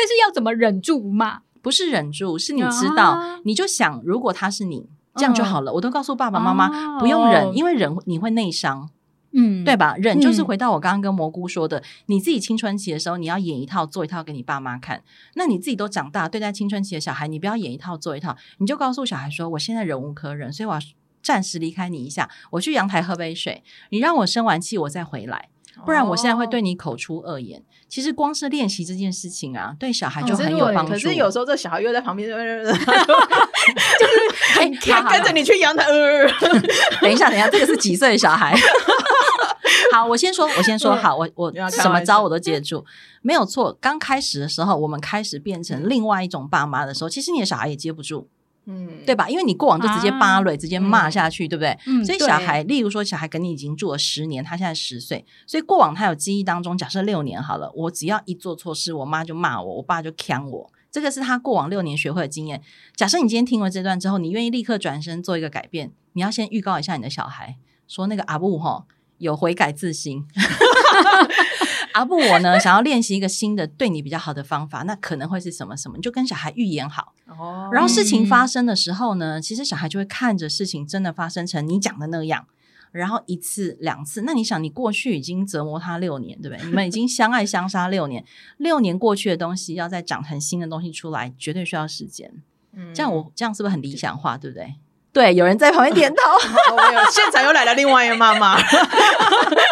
[0.08, 1.39] 是要怎么忍住不骂？
[1.62, 5.74] 不是忍住，是你知道，啊你就想，如果他是你，这样就好了。
[5.74, 8.89] 我都告诉爸爸妈哦妈，不用忍，因为忍你会内伤。
[9.32, 9.95] 嗯，对吧？
[9.98, 15.04] 忍就是嗯回到我刚刚跟蘑菇说的，你自己青春期的时候，你要演一套做一套给你爸妈看。
[15.36, 20.80] 那你自己都长大，对待青春期的小孩，你不要演一套做一套，你就告诉小孩说：“我现在忍无可忍，所以我要
[21.22, 25.50] 暂时离开你一下，我去阳台喝杯水，你让我生完气我再回来，
[25.86, 27.63] 不然我现在会对你口出恶言。
[27.89, 30.91] 其实光是练习这件事情啊，对小孩就很有帮助。
[30.93, 32.71] 可是有时候这小孩又在旁边， 就是
[34.60, 36.28] 哎他跟着你去阳台，呃，
[37.02, 38.56] 等一下，等一下，这个是几岁的小孩？
[39.91, 42.86] 好，我先说，我先说，嗯好，我我什么招我都接得住，
[43.21, 43.75] 没有错。
[43.82, 48.28] 刚开始的时候，我们开始变成另外一种爸妈的时候，其实你的小孩也接不住，
[48.71, 49.27] 嗯，对吧？
[49.27, 51.75] 因为你过往就直接扒雷，直接骂嗯下去，对不对？
[51.88, 60.71] 嗯所以小孩，例如说，小孩跟你已经住了十年，他现在十岁，所以过往他有记忆当中，假设六年好了，我只要一做错事，我妈就骂我，我爸就呛我。
[60.91, 62.62] 这个是他过往六年学会的经验。
[62.95, 68.86] 假设你今天听完这段之后，你愿意立刻转身做一个改变，你要先预告一下你的小孩，说那个阿布哈
[69.17, 70.25] 有悔改自新。
[71.93, 75.97] 阿布，我呢想要练习一个新的对你比较好的方法，那可能会是什么什么？
[75.97, 82.47] 你就跟小孩预言好，哦然后事情发生的时候呢，其实小孩就会看着事情真的发生成你讲的那样。
[82.91, 86.65] 然后一次两次，那你想，你过去已经折磨他六年，对不对？
[86.65, 88.25] 你们已经相爱相杀六年，
[88.58, 92.34] 六年过去的东西要再长成新的东西出来，绝对需要时间。
[92.73, 94.73] 嗯这样我这样是不是很理想化，对不对？
[95.12, 96.22] 对，有人在旁边点头，
[96.76, 98.58] 哦没有，现场又来了另外一个妈妈，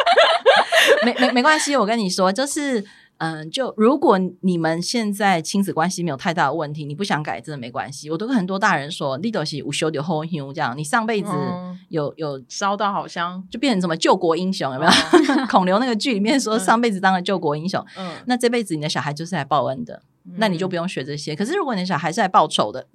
[1.06, 2.84] 没没没关系，我跟你说，就是
[3.20, 8.10] 嗯，就如果你们现在亲子关系没有太大的问题，你不想改，真的没关系。
[8.10, 14.92] 我都跟很多大人说，你都是无修的后修这样，你上辈子嗯有有烧到好像，就变成什么救国英雄，有没有？
[15.50, 20.02] 孔刘那个剧里面说，嗯上辈子当了救国英雄，嗯，那这辈子你的小孩就是来报恩的，
[20.38, 21.36] 那你就不用学这些。
[21.36, 22.88] 可是如果你的小孩是来报仇的，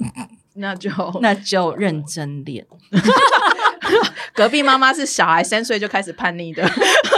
[0.54, 2.66] 那就那就认真练。
[4.34, 6.62] 隔壁妈妈是小孩三岁就开始叛逆的。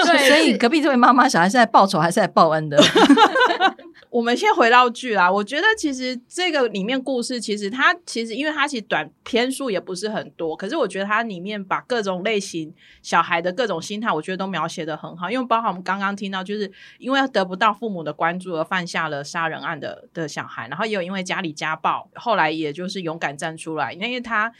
[0.06, 2.78] 对所以隔壁这位妈妈，小孩是在报仇还是在报恩的？
[4.10, 12.72] 我们先回到剧啦，我觉得其实这个里面故事，其实它其实因为它其实短篇数也不是很多，可是我觉得它里面把各种类型
[13.02, 15.28] 小孩的各种心态，我觉得都描写的很好。
[15.28, 24.52] 因为包含我们刚刚听到，就是因为得不到父母的关注而犯下了杀人案的的小孩，然后也有因为家里家暴，后来也就是勇敢站出来，因为他。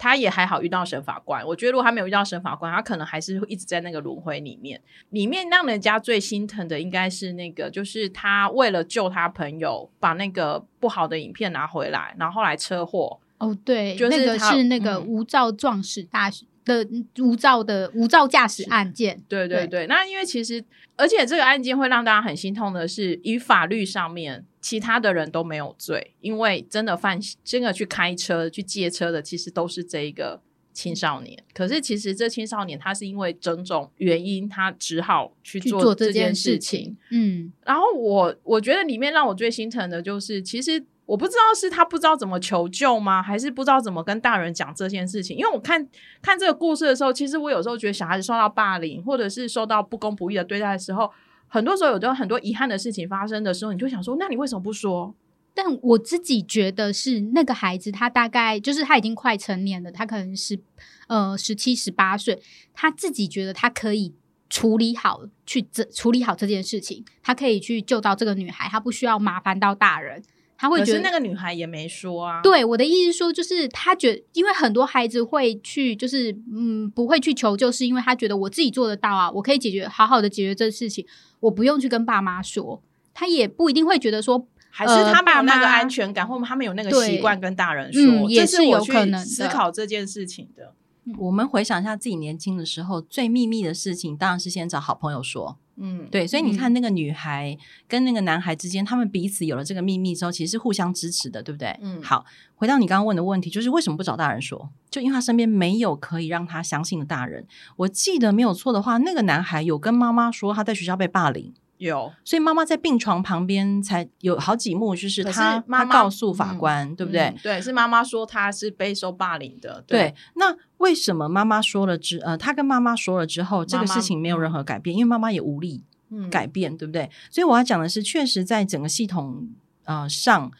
[0.00, 4.80] 他也还好遇到沈法官，我觉得如果他没有遇到沈法官，他可能还是会一直在那个轮回里面。
[5.10, 13.20] 里面让人家最心疼的应该是那个，就是他为了救他朋友，把那个不好的影片拿回来，然后后来车祸。
[13.36, 16.30] 哦，对，就是那个他是那个嗯无照撞死大
[16.70, 19.20] 的无照的无照驾驶案件。
[19.28, 20.64] 对对对对，那因为其实，
[20.96, 30.40] 而且这个案件会让大家很心痛的是，以法律上面，其他的人都没有罪，因为真的犯真的去开车、去借车的，其实都是这一个
[30.72, 31.42] 青少年。
[31.52, 45.36] 可是其实这青少年他是因为种种原因，他只好去去做做这件事情，嗯，然后我我觉得里面让我最心疼的就是，其实我不知道是他不知道怎么求救吗，还是不知道怎么跟大人讲这件事情。
[45.36, 45.84] 因为我看
[46.22, 51.10] 看这个故事的时候，其实我有时候觉得小孩子受到霸凌，或者是受到不公不义的对待的时候，
[51.48, 55.12] 很多时候有的很多遗憾的事情发生的时候，你就想说，那你为什么不说？
[55.52, 60.60] 但我自己觉得是那个孩子，他大概就是他已经快成年了，他可能是
[61.08, 62.40] 呃十七十八岁，
[62.72, 64.14] 他自己觉得他可以
[64.48, 70.22] 处理好去这处理好这件事情，他可以去救到这个女孩，他不需要麻烦到大人，
[70.60, 72.42] 他会觉得那个女孩也没说啊。
[72.42, 81.06] 对我的意思说，就是他觉因为很多孩子会去，就是嗯，不会去求救，是因为他觉得我自己做得到啊，我可以解决好好的解决这事情，
[81.40, 82.82] 我不用去跟爸妈说。
[83.14, 90.74] 他也不一定会觉得说，还是他没有那个安全感，或者他们有那个习惯跟大人说，嗯也是有去可能思考这件事情的。
[91.18, 95.58] 我们回想一下自己年轻的时候，最秘密的事情当然是先找好朋友说。
[95.82, 97.56] 嗯，对，所以你看那个女孩
[97.88, 101.74] 跟那个男孩之间，他们彼此有了这个秘密之后，其实是互相支持的，对不对？
[101.80, 104.68] 嗯好，回到你刚刚问的问题，就是为什么不找大人说？
[104.90, 107.46] 就因为他身边没有可以让他相信的大人。
[107.76, 111.54] 我记得没有错的话，那个男孩有跟妈妈说他在学校被霸凌。
[111.80, 117.22] 有，所以妈妈在病床旁边才有好几幕，就是他妈妈他告诉法官，对不对？
[117.22, 119.82] 嗯对，是妈妈说他是备受霸凌的。
[119.86, 127.10] 对，那为什么妈妈说了之呃，他跟妈妈说了之后，这个事情没有任何改变，因为妈妈也无力嗯改变，对不对？
[127.30, 129.48] 所以我要讲的是，确实在整个系统
[129.84, 130.52] 呃上，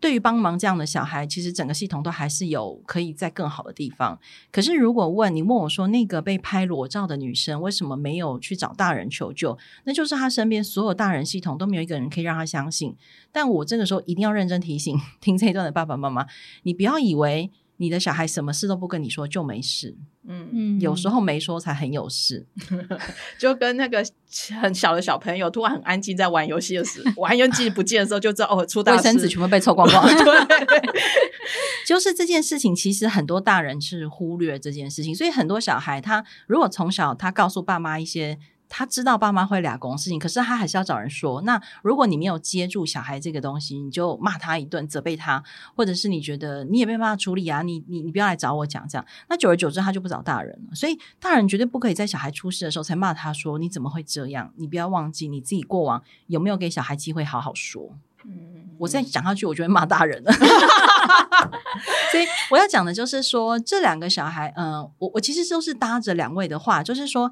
[0.00, 4.18] 对于帮忙这样的小孩，其实整个系统都还是有可以在更好的地方。
[4.50, 9.58] 可是如果问你问我说，那个被拍裸照的女生为什么没有去找大人求救？
[9.84, 12.96] 那就是她身边所有大人系统都没有一个人可以让她相信。
[13.30, 16.26] 但我这个时候一定要认真提醒 听这一段的爸爸妈妈，
[16.62, 17.50] 你不要以为
[17.80, 19.96] 你的小孩什么事都不跟你说就没事，
[20.28, 22.46] 嗯，嗯，有时候没说才很有事。
[23.40, 24.04] 就跟那个
[24.60, 28.98] 很小的小朋友突然很安静在玩游戏的时候，玩游戏不见的时候，就知道哦出大事。
[28.98, 30.06] 卫生纸全部被抽光光。
[30.12, 30.92] 对，
[31.86, 38.38] 就是这件事情，其实很多大人是忽略这件事情，所以很多小孩他如果从小他告诉爸妈一些。
[38.70, 41.42] 他知道爸妈会俩公事情，可是他还是要找人说。
[41.42, 45.42] 那如果你没有接住小孩这个东西，你就骂他一顿，责备他，
[45.76, 49.04] 或者是你觉得你也没办法处理啊，你你你不要来找我讲这样。
[49.28, 50.74] 那久而久之，他就不找大人了。
[50.74, 54.52] 所以大人绝对不可以在小孩出事的时候才骂他说你怎么会这样？
[54.56, 57.90] 你不要忘记你自己过往有没有给小孩机会好好说。
[58.24, 60.32] 嗯我再讲下去，我就会骂大人了。
[62.10, 67.30] 所以我要讲的就是说，这两个小孩，嗯、我我其实都是搭着两位的话，就是说，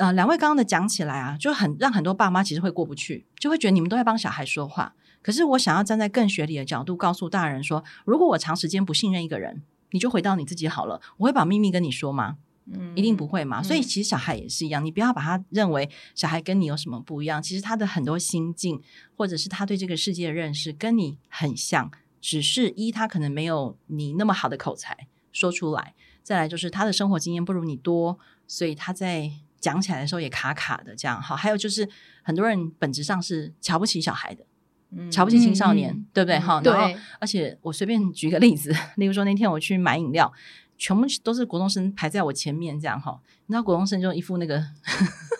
[0.00, 4.94] 呃，两位刚刚的讲起来啊，就很让很多爸妈其实会过不去，就会觉得你们都在帮小孩说话。
[5.20, 11.02] 可是我想要站在更学理的角度，告诉大人说，如果我长时间不信任一个人，你就回到你自己好了。
[11.18, 12.38] 我会把秘密跟你说吗？
[12.72, 13.60] 嗯一定不会嘛。
[13.60, 18.80] 嗯所以其实小孩也是一样，你不要把他认为小孩跟你有什么不一样，其实他的很多心境
[19.14, 21.90] 或者是他对这个世界的认识跟你很像，
[22.22, 24.96] 只是一他可能没有你那么好的口才
[25.30, 31.20] 说出来，再来就是他的生活经验不如你多，所以他在讲起来的时候也卡卡的这样。
[31.20, 31.88] 哈，还有就是
[32.22, 34.44] 很多人本质上是瞧不起小孩的。
[34.92, 36.36] 嗯瞧不起青少年，嗯对不对？
[36.36, 40.32] 嗯哈、然后而且我随便举个例子， 例如说那天我去买饮料，
[40.76, 44.60] 全部都是国中生排在我前面，这样哈，你知道国中生就一副那个，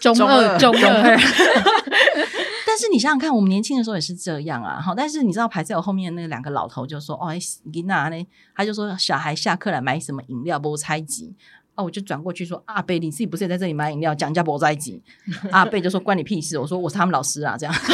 [0.01, 1.19] 中中二二中二，
[2.65, 7.37] 但是你想想看，我们年轻的时候也是这样啊，哈，但是你知道排在我后面的那两个老头就说，哦，
[7.73, 11.35] 吉娜呢，他就说小孩下课来买什么饮料，不猜忌。
[11.81, 15.03] 哦，我就转过去说阿贝，你自己不是也在这里买饮料，讲人家不在一起？
[15.51, 16.59] 阿贝就说关你屁事。
[16.59, 17.75] 我说我是他们老师啊，这样。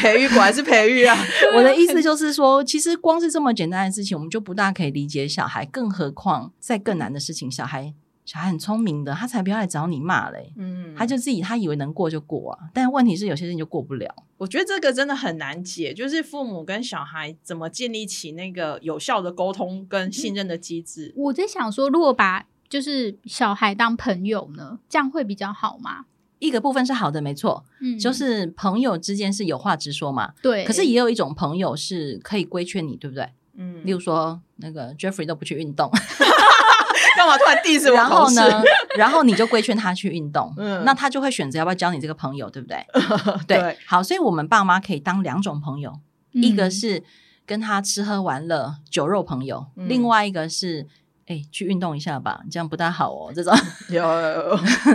[0.00, 1.16] 培育果然是培育啊。
[1.56, 7.92] 我的意思就是说，其实光是这么简单的事情，我们就不大可以理解小孩，更何况在更难的事情，小孩
[8.28, 10.52] 小孩很聪明的，他才不要来找你骂嘞。
[10.58, 14.14] 嗯，他就自己他以为能过就过啊，但问题是有些事情就过不了。
[14.36, 21.14] 我觉得这个真的很难解，就是父母跟小孩怎么建立起那个有效的沟通跟信任的机制。
[21.16, 26.04] 我在想说，如果把就是小孩当朋友呢，这样会比较好吗？
[26.38, 30.34] 一个部分是好的，没错，嗯，就是朋友之间是有话直说嘛。
[30.42, 33.26] 对，可是也有一种朋友是可以规劝你，对不对？
[33.60, 35.90] 嗯例如说，那个 Jeffrey 都不去运动，
[37.18, 38.30] 干嘛突然 diss 我然后？
[38.30, 38.62] 呢，
[38.96, 40.84] 然后你就规劝他去运动，嗯。
[40.84, 42.86] 那他就会选择要不要交你这个朋友，对不对？
[43.46, 45.98] 对对，好，所以我们爸妈可以当两种朋友，
[46.32, 47.02] 嗯一个是
[47.44, 49.88] 跟他吃喝玩乐酒肉朋友，嗯。
[49.88, 50.86] 另外一个是
[51.28, 53.32] 哎去运动一下吧，这样不大好哦。
[53.34, 53.54] 这种
[53.90, 54.02] 有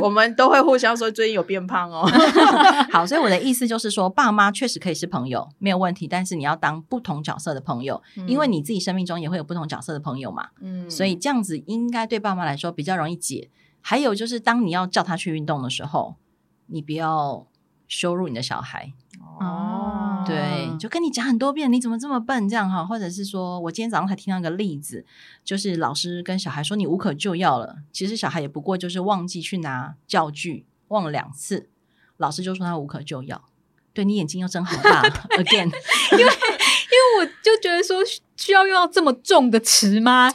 [0.01, 2.05] 我们都会互相说最近有变胖哦。
[2.91, 13.49] 好，所以我的意思就是说，爸妈确实可以是朋友，没有问题，但是你要当不同角色的朋友，因为你自己生命中也会有不同角色的朋友嘛，嗯所以这样子应该对爸妈来说比较容易解。
[13.85, 16.15] 还有就是，当你要叫他去运动的时候，
[16.67, 17.45] 你不要
[17.87, 18.93] 羞辱你的小孩，
[19.39, 22.85] 哦，对，就跟你讲很多遍，你怎么这么笨这样哈？
[22.85, 25.05] 或者是说我今天早上才听到一个例子，
[25.43, 31.69] 就是老师跟小孩说你无可救药了，其实小孩也不过就是忘记去拿教具，忘了两次，
[32.17, 33.43] 老师就说他无可救药。
[33.93, 35.03] 对你眼睛又睁好大，
[35.37, 35.71] again，
[36.17, 36.33] 因为
[37.19, 38.03] 我就觉得说
[38.35, 40.31] 需要用到这么重的词吗？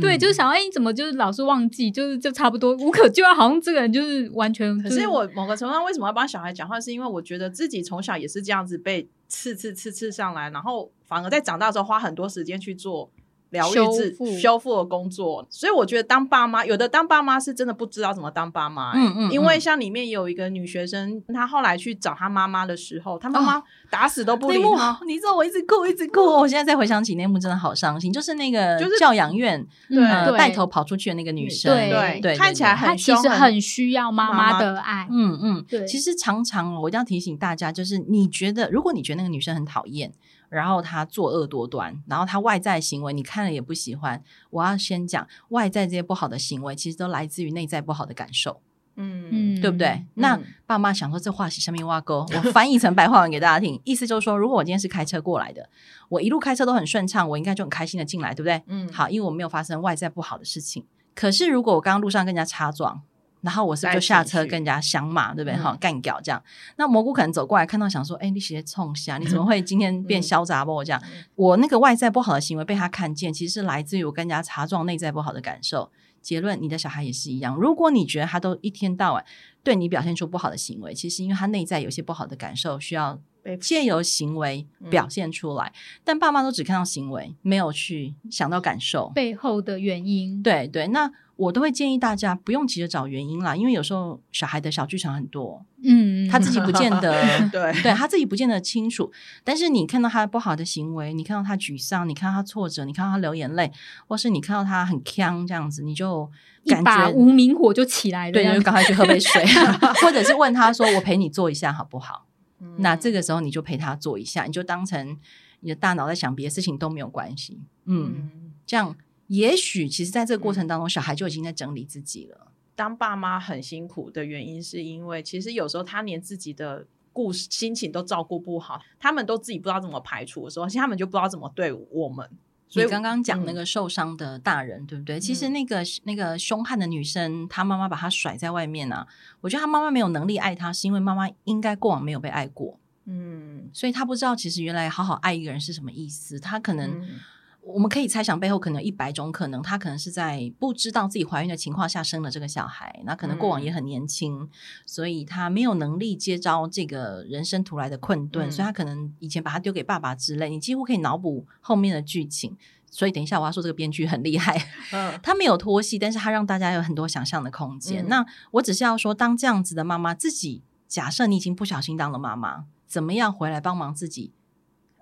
[0.00, 13.10] 对，嗯就是想，哎，你怎么就是老是忘记，就是就差不多无可救药，好像这个人就是完全、就可是我某个程度上为什么要帮小孩讲话，是因为我觉得自己从小也是这样子被刺刺刺刺上来，然后反而在长大之后花很多时间去做
[13.50, 19.60] 疗愈修自修复的工作，所以我觉得当爸妈，有的当爸妈是真的不知道怎么当爸妈、欸嗯嗯因为嗯。
[19.60, 24.98] 像里面有一个女学生，她后来去找她妈妈的时候，她妈哦妈打死都不理她。
[25.06, 35.06] 你知道我一直哭一直哭，我现在再回想起那幕真的好伤心，就是那个就是教养院对呃带头跑出去的那个女生，对对对，看起来很凶其实很需要妈妈妈妈的爱。
[35.10, 35.84] 嗯嗯，对。
[35.86, 40.12] 其实常常我一定要提醒大家，就是你觉得，如果你觉得那个女生很讨厌，
[40.50, 48.60] 然后他作恶多端，然后他外在行为你看了也不喜欢，我要先讲外在这些不好的行为，其实都来自于内在不好的感受，
[48.96, 50.04] 嗯嗯，对不对？
[50.14, 55.68] 那嗯爸妈想说这话是下面挖沟，我翻译成白话文给大家听，意思就是说，如果我今天是开车过来的，
[56.08, 58.62] 我一路开车都很顺畅，我应该就很开心的进来，对不对？
[58.66, 60.84] 嗯，好，因为我没有发生外在不好的事情。
[61.14, 63.02] 可是如果我刚刚路上跟人家擦撞，
[63.42, 65.56] 然后我是不是就下车跟人家相骂，对不对？
[65.56, 66.42] 嗯哈、干掉这样。
[66.76, 71.02] 那蘑菇可能走过来看到，想说：“哎、你直接冲下，你怎么会今天 变潇洒不？”这样，
[71.34, 75.90] 我那个外在不好的行为被他看见，其实是来自于我跟人家擦撞内在不好的感受。
[76.20, 77.56] 结论，你的小孩也是一样。
[77.56, 79.24] 如果你觉得他都一天到晚
[79.62, 83.18] 对你表现出不好的行为，其实因为他内在有些不好的感受，需要
[83.58, 85.72] 借由行为表现出来。
[86.04, 89.08] 但爸妈都只看到行为，没有去想到感受。
[89.14, 97.12] 背后的原因，对对，那我都会建议大家不用急着找原因啦，因为有时候小孩的小剧场很多，嗯，他自己不见得
[97.50, 97.72] 对。
[97.82, 99.10] 对他自己不见得清楚，
[99.42, 103.72] 但是你看到他不好的行为，你看到他沮丧，你看到他挫折，你看到他流眼泪，
[104.06, 106.30] 或是你看到他很呛这样子，你就
[106.64, 109.42] 一感觉把无名火就起来了，对，就赶快去喝杯 水，
[110.02, 112.26] 或者是问他说：“我陪你做一下好不好？”
[112.60, 112.74] 嗯？
[112.80, 115.16] 那这个时候你就陪他做一下，你就当成
[115.60, 118.94] 你的大脑在想别的事情都没有关系，嗯，嗯，这样
[119.30, 122.48] 也许其实在这个过程当中，小孩就已经在整理自己了。
[122.74, 132.28] 当爸妈很辛苦的原因，是因为其实有时候他连自己的故事、心情都照顾不好，他们都自己不知道怎么排除的时候，其实他们就不知道怎么对我们。
[132.68, 135.20] 所以刚刚讲那嗯个受伤的大人，对不对？
[135.20, 139.06] 其实嗯那个那个凶悍的女生，她妈妈把她甩在外面啊。
[139.40, 146.40] 我觉得她妈妈没有能力爱她，是因为妈妈应该过往没有被爱过，嗯，所以她不知道其实原来好好爱一个人是什么意思。
[146.40, 147.20] 她可能、嗯
[147.62, 154.48] 我们可以猜想背后可能有一百种可能，她可能是在不知道自己怀孕的情况下生了这个小孩，那可能过往嗯也很年轻，
[154.86, 162.56] 所以她没有能力接招这个人生突来的困顿，嗯所以她可能以前把他丢给爸爸之类，你几乎可以脑补后面的剧情。
[162.92, 164.60] 所以等一下我要说这个编剧很厉害，
[164.92, 168.04] 嗯他没有拖戏，但是他让大家有很多想象的空间。
[168.04, 174.32] 嗯那我只是要说，当这样子的妈妈自己，假设你已经不小心当了妈妈，怎么样回来帮忙自己？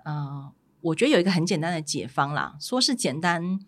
[0.05, 3.59] 呃，我觉得有一个很简单的解方啦，说是简单，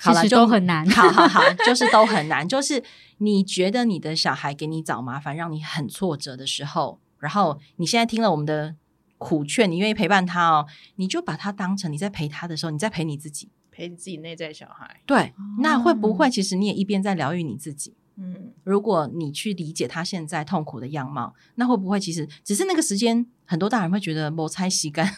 [0.00, 2.46] 好了其实就都很难好好好， 就是都很难。
[2.48, 2.82] 就是
[3.18, 8.74] 你觉得你的小孩给你找麻烦，让你很挫折的时候，然后你现在听了我们的
[9.18, 13.48] 苦劝，你愿意陪伴他哦，你就把他当成你在陪他的时候，你在陪你自己。
[13.74, 17.96] 陪自己内在小孩，对，那会不哦会其实你也一边在疗愈你自己？
[18.16, 25.16] 嗯，如果你去理解他现在痛苦的样貌，那会不会其实只是那个时间，很多大人会觉得摩擦洗干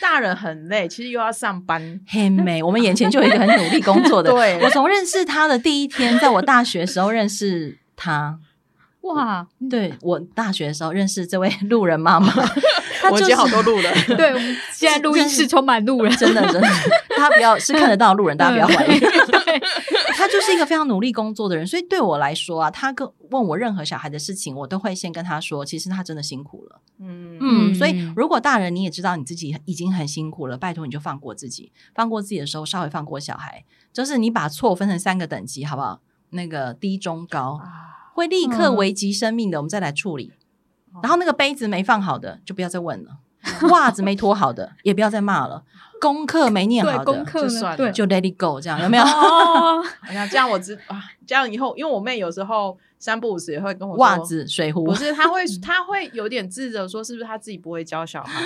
[0.00, 2.62] 大人很累，其实又要上班，很美。
[2.62, 4.58] 我们眼前就有一个很努力工作的， 对。
[4.62, 8.38] 我从认识他的第一天，在我大学时候认识他，
[9.02, 12.32] 哇，对我大学的时候认识这位路人妈妈，
[13.08, 16.68] 她我接就是好多路了， 对，我们现在录音室充满路人，真的真的，
[17.16, 18.98] 他不要 是看得到路人，大家不要怀疑。
[18.98, 19.60] 对，
[20.16, 26.80] 他就是一个非常努力工作的人，所以对我来说啊，他跟问我任何小孩的事情，我都会先跟他说，其实他真的辛苦了。
[26.98, 36.00] 嗯嗯，嗯所以如果大人你也知道你自己已经很辛苦了，拜托你就放过自己，放过自己的时候稍微放过小孩，就是你把错分成三个等级，好不好？
[36.30, 40.32] 那个低、中、高，啊，会立刻嗯危及生命的，我们再来处理。
[40.96, 41.00] 哦。
[41.02, 43.10] 然后那个杯子没放好的，就不要再问了；
[43.70, 45.62] 袜子没脱好的，也不要再骂了；
[46.00, 47.42] 功课没念好的，课？
[47.42, 49.04] 就算了，就 let it go，这样有没有？
[49.04, 49.84] 哦，
[50.30, 54.84] 这样我知啊，这样以后，因为我妹有时候三不五时也会跟我说袜子、水壶。
[54.84, 58.42] 不，是，她会 她会有点自责，说是不是她自己不会教小孩，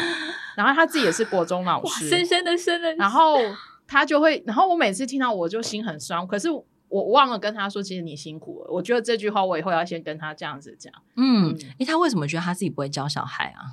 [0.56, 3.38] 然后她自己也是国中老，师，深深的深的，然后
[3.86, 6.48] 她就会，然后我每次听到我就心很酸，可是
[6.90, 8.70] 我忘了跟他说，其实你辛苦了。
[8.70, 13.70] 我觉得这句话我以后要先跟他这样子讲，嗯嗯，诶，他为什么觉得他自己不会教小孩啊？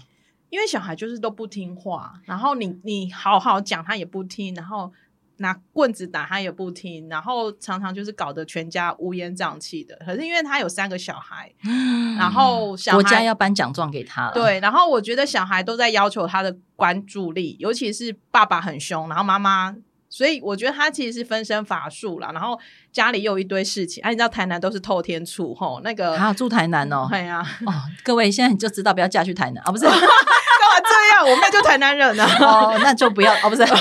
[0.50, 4.94] 因为小孩就是都不听话，然后你你好好讲他也不听，然后
[5.40, 9.96] 拿棍子打他也不听，然后常常就是搞得全家乌烟瘴气的。
[10.06, 11.52] 可是因为他有三个小孩，
[12.18, 19.76] 然后小孩国家要颁奖状给他了，，对，然后我觉得小孩都在要求他的关注力，尤其是爸爸很凶，然后妈妈，
[20.18, 22.32] 所以我觉得他其实是分身乏术啦。
[22.34, 22.60] 然后
[22.92, 27.08] 家里又一堆事情，啊，你知道台南都是透天厝吼，那个还有住台南哦。
[27.12, 27.72] 对呀，哦，
[28.04, 29.86] 各位现在你就知道不要嫁去台南啊，不是？
[30.90, 31.36] 这样？
[31.36, 32.26] 我妹就台南人啊。
[32.42, 33.64] 哦，那就不要哦，不是。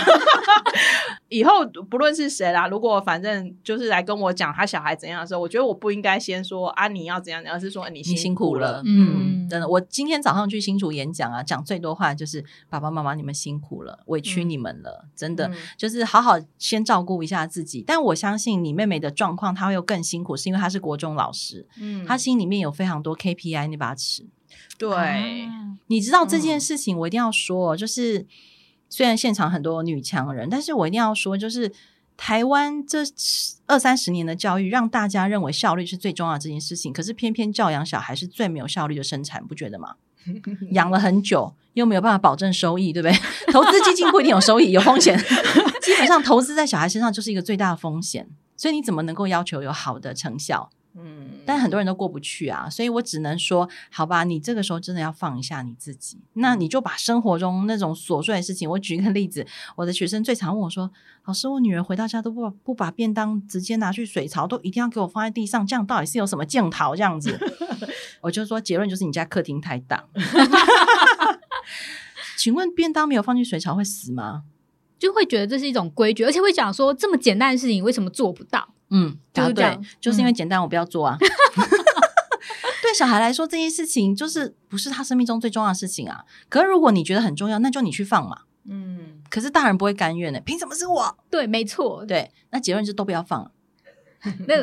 [1.28, 9.66] 以后不论是谁啦，如果反正就是来跟我讲他小孩怎样的时候，我觉得我不应该先说啊你要怎样，而是说你你辛苦苦了，嗯嗯，真的。
[9.66, 15.48] 我今天早上去新竹演讲啊，讲最多话就是爸爸妈妈你们辛苦了，委屈嗯你们了，真的。
[15.48, 24.26] 嗯就是好好先照顾一下自己，但我相信你妹妹的状况，她会有更辛苦，是因为她是国中老师，嗯她心里面有非常多 KPI 你把尺。
[24.78, 28.26] 对，啊你知道这嗯件事情，我一定要说哦，就是
[28.88, 31.72] 虽然现场很多女强人，但是我一定要说，就是
[32.16, 33.00] 台湾这
[33.66, 39.94] 二三十年的教育，让大家认为效率是最重要的这件事情，可是偏偏教养小孩是最没有效率的生产，不觉得吗？
[40.72, 43.16] 养了很久，又没有办法保证收益，对不对？
[43.52, 45.16] 投资基金不一定有收益，有风险。
[45.80, 50.68] 基本上投资在小孩身上就是一个最大的风险，所以你怎么能够要求有好的成效？
[50.98, 60.90] 嗯，但很多人都过不去啊，所以我只能说，好吧，你这个时候真的要放一下你自己，那你就把生活中那种琐碎的事情，我举一个例子，我的学生最常问我说，
[61.26, 67.38] 老师，我女儿回到家都不不把便当直接拿去水槽，都一定要给我放在地上，这样到底是有什么镜头这样子？
[68.22, 70.04] 我就说结论就是你家客厅太大。
[72.38, 74.44] 请问便当没有放进水槽会死吗？
[74.98, 78.66] 就会觉得这是一种规矩，而且会讲说这么简单的事情为什么做不到？
[78.90, 81.16] 嗯，答对就是这样，就是因为简单，我不要做啊。
[82.82, 86.24] 对小孩来说，这件事情就是不是他生命中最重要的事情啊。
[86.48, 88.42] 可是如果你觉得很重要，那就你去放嘛。
[88.68, 91.16] 嗯，可是大人不会甘愿的，凭什么是我？
[91.28, 92.04] 对，没错。
[92.06, 93.50] 对，那结论就都不要放了。
[94.46, 94.54] 那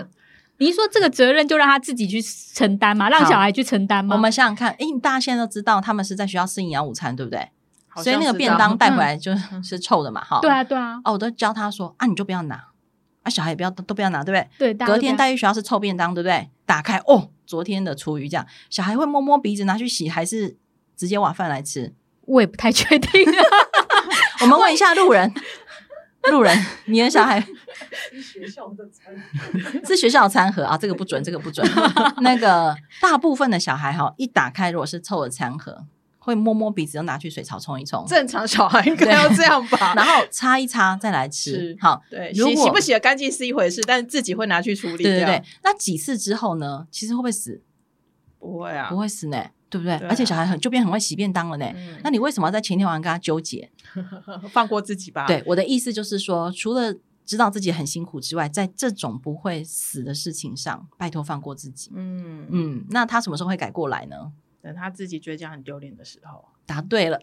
[0.57, 3.09] 你是说这个责任就让他自己去承担吗？
[3.09, 4.15] 让小孩去承担吗？
[4.15, 7.49] 我们想想看，诶，大家现在都知道他们是在学校吃营养午餐，对不对？
[7.97, 10.39] 所以那个便当带回来就是臭的嘛，哈。
[10.41, 12.67] 对啊，对啊，哦，我都教他说啊，你就不要拿，
[13.23, 14.73] 啊，小孩也不要都都不要拿，对不对？
[14.73, 16.49] 对，隔天带去学校是臭便当，对不对？
[16.65, 20.55] 打开哦，昨天的厨余这样，小孩会摸摸鼻子拿去洗，还是
[20.95, 21.93] 直接挖饭来吃？
[22.21, 23.09] 我也不太确定。
[24.41, 25.33] 我们问一下路人，
[26.31, 27.39] 路人，你的小孩
[28.11, 29.13] 是学校的餐，
[29.85, 30.77] 是学校的餐盒啊？
[30.77, 31.65] 这个不准，这个不准。
[32.21, 35.85] 那个大部分的小孩哈，一打开如果是臭的餐盒，
[36.23, 39.93] 会摸摸鼻子，就拿去水槽冲一冲，正常小孩应该要这样吧？
[39.97, 41.75] 然后擦一擦再来吃。
[41.81, 45.03] 好，对，洗洗不洗的干净是一回事，但是自己会拿去处理。
[45.03, 46.87] 对对对，，那几次之后呢？
[46.89, 47.61] 其实会不会死？
[48.39, 49.37] 不会啊，不会死呢，
[49.69, 49.97] 对不对？
[49.97, 51.65] 对啊而且小孩很就变很会洗便当了呢。
[51.75, 53.69] 嗯那你为什么要在前天晚上跟他纠结？
[54.51, 55.27] 放过自己吧。
[55.27, 56.95] 对，我的意思就是说，除了
[57.25, 61.91] 知道自己很辛苦之外，在这种不会死的事情上，拜托放过自己。
[61.93, 64.31] 嗯嗯，嗯，那他什么时候会改过来呢？
[64.63, 67.19] 等他自己觉得这样很丢脸的时候，答对了，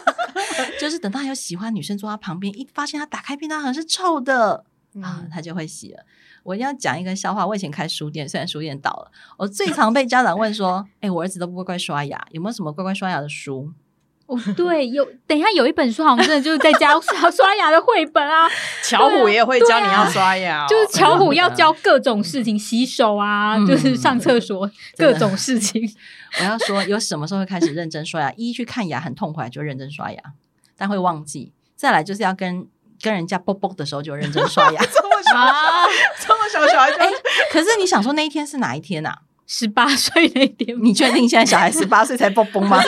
[0.80, 4.64] 就是等到有喜欢女生坐他旁边，一发现他打开便当盒是臭的、
[4.94, 6.02] 啊嗯，他就会洗了。
[6.42, 7.46] 我一定要讲一个笑话。
[7.46, 13.70] 我以前开书店，虽然书店倒了，我最常被家长问说：“哎、我儿子都不乖乖刷牙，有没有什么乖乖刷牙的书
[14.32, 18.48] 哦， 对，有等一下有一本书好像真的就是在教 刷刷牙的绘本啊，
[18.82, 25.82] 巧虎也会教你要刷牙哦，就是巧虎要教各种事情，洗手啊，嗯就是上厕所各种事情。？”
[26.40, 28.32] 我要说，有什么时候会开始认真刷牙？
[28.36, 30.18] 一去看牙很痛快，就认真刷牙，
[30.78, 31.52] 但会忘记。
[31.76, 32.66] 再来就是要跟
[33.02, 34.80] 跟人家啵啵的时候就认真刷牙。
[34.82, 35.84] 这么小，啊，
[36.20, 37.10] 这么小小孩就哎、
[37.50, 39.18] 可是你想说那一天是哪一天啊？
[39.46, 42.80] 十八 岁那天，你确定现在小孩 十八岁才蹦蹦吗？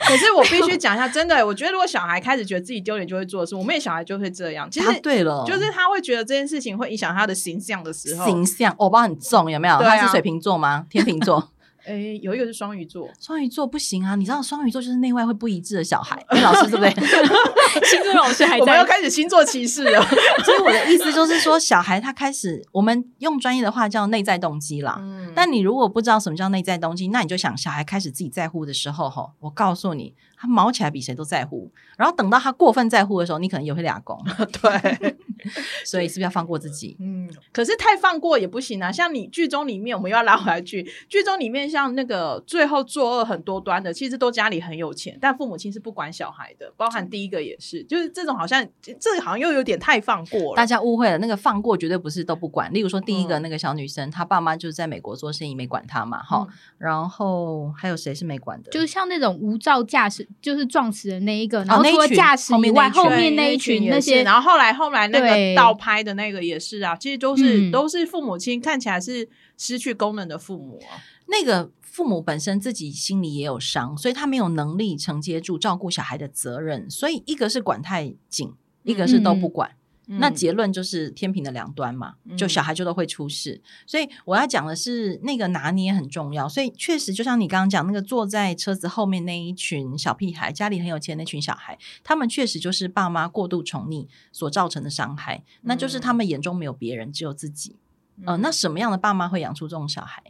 [0.00, 4.68] 可是我必须讲一下，真的，我觉得如果小孩开始觉得自己丢脸就会做的事，我们也小孩就会这样。
[4.70, 9.78] 其答实对了，就是他会觉得这件事情会影响他的形象的时候，形象，偶包很重，有没有？
[9.78, 10.86] 他是水瓶座吗？
[10.90, 11.50] 天秤座。
[11.84, 14.14] 哎，有一个是双鱼座，双鱼座不行啊！
[14.14, 16.90] 你知道双鱼座就是内外会不一致的小孩，哎，老师对不对？
[17.88, 18.84] 星座老师还在我们要。
[18.84, 20.02] 开始星座歧视了。
[20.44, 24.96] 所以我的意思就是说，小孩他开始，我们用专业的话叫内在动机啦。
[25.00, 31.70] 嗯但你如果不知道什么叫内在动机，那你就想小孩开始自己在乎的时候，吼，我告诉你，他毛起来比谁都在乎。
[32.00, 34.18] 然后等到他过分在乎的时候，你可能也会俩公。
[34.62, 35.14] 对，
[35.84, 36.96] 所以是不是要放过自己？
[36.98, 38.90] 嗯，可是太放过也不行啊。
[38.90, 50.64] 像你剧中里面，我们又要拉回来剧，剧中里面像那个最后作恶很多端的，其实都家里很有钱，但父母亲是不管小孩的，包含第一个也是，就是这种好像这个好像又有点太放过大。
[50.70, 52.72] 家误会了，那个放过绝对不是都不管。
[52.72, 58.70] 例如说，第一个嗯那个小女生，她爸妈就是在美国做生意，没管她嘛，哈、嗯然后还有谁是没管的？
[58.70, 61.82] 就是像那种无照驾驶，就是撞死的那一个，然后
[62.14, 70.98] 驾驶以外，后面那一群后面对一群那些，然后后来后来那个倒拍的那个也是啊，其实都是、嗯都是父母亲看起来是失去功能的父母啊。
[71.26, 79.70] 那个父母本身自己心里也有伤，所以他没有能力承接住照顾小孩的责任，所以一个是管太紧，一个是都不管。
[80.18, 83.62] 那结论就是天平的两端嘛，就小孩就都会出事。
[83.86, 86.48] 所以我要讲的是那个拿捏很重要。
[86.48, 95.44] 所以确实，就像你刚刚讲那个坐在车子后面那一群小屁孩，家里很有钱那群小孩，他们确实就是爸妈过度宠溺所造成的伤害。
[95.62, 97.76] 那就是他们眼中没有别人，只有自己。
[98.24, 100.22] 呃，那什么样的爸妈会养出这种小孩？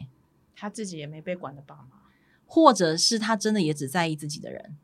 [0.55, 1.97] 他自己也没被管的爸妈，
[2.45, 4.77] 或者是他真的也只在意自己的人。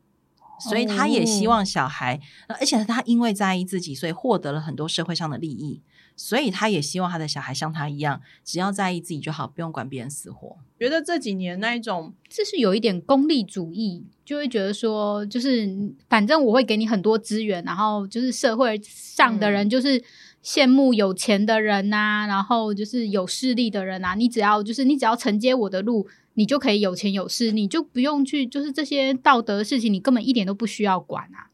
[0.58, 5.82] 所以他也希望小孩，而且他因为在意自己，所以获得了很多社会上的利益。
[6.20, 10.56] 所以他也希望他的小孩像他一样，只要在意自己就好，不用管别人死活。
[10.76, 20.02] 觉得这几年那一种，这是有一点功利主义，就会觉得说，就是反正我会给你很多资源，然后就是社会上的人就是
[20.42, 26.08] 羡慕有钱的人呐，然后就是有势力的人啊，你只要就是你只要承接我的路。
[26.38, 31.50] 你就可以有钱有势，你就不用去，就是这些道德的事情，你根本一点都不需要管啊。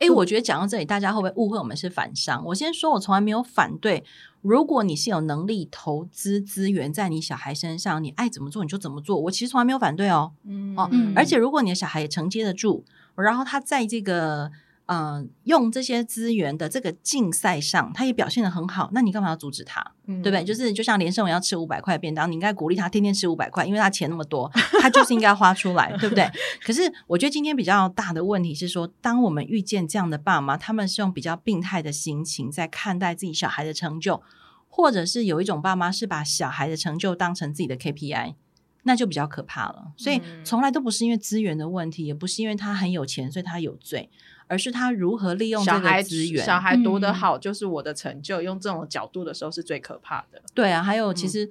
[0.00, 2.44] 哎，我觉得讲到这里，大家会不会误会我们是反商？
[2.44, 4.04] 我先说，我从来没有反对。
[4.42, 10.32] 如果你是有能力投资资源在你小孩身上，你爱怎么做你就怎么做，我其实从来没有反对哦。
[10.44, 12.84] 嗯哦，而且如果你的小孩也承接得住，
[13.16, 14.52] 然后他在这个。
[14.88, 19.84] 嗯，用这些资源的这个竞赛上，他也表现的很好，那你干嘛要阻止他？
[20.06, 20.42] 对不对？
[20.42, 26.26] 就是就像连胜文要吃五百块便当，你应该鼓励他天天吃五百块，因为他钱那么多，他就是应该花出来，对不对？
[26.64, 34.22] 可是我觉得今天比较大的问题是说，当我们遇见这样的爸妈，他们是用比较病态的心情在看待自己小孩的成就，
[34.70, 38.36] 或者是有一种爸妈是把小孩的成就当成自己的 KPI，
[38.84, 39.92] 那就比较可怕了。
[39.98, 44.08] 所以从来都不是因为资源的问题，也不是因为他很有钱，所以他有罪。
[44.48, 48.42] 而是他如何利用这个资源，小孩读得好就是我的成就。
[48.42, 50.42] 用这种角度的时候是最可怕的。
[50.54, 51.48] 对啊，还有其实，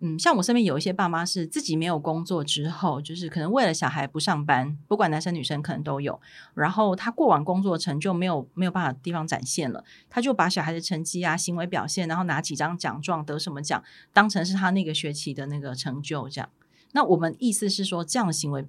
[0.00, 6.20] 嗯，像我身边有一些爸妈是自己没有工作之后，就是可能为了小孩不上班，不管男生女生可能都有。
[6.54, 13.82] 然后他过往工作成就没有没有办法地方展现了，他就把小孩的成绩啊、行为表现，然后拿几张奖状得什么奖，
[14.12, 16.48] 当成是他那个学期的那个成就这样。
[16.92, 18.66] 那我们意思是说，这样的行为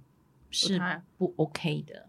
[0.49, 0.81] 是
[1.17, 2.07] 不 OK 的。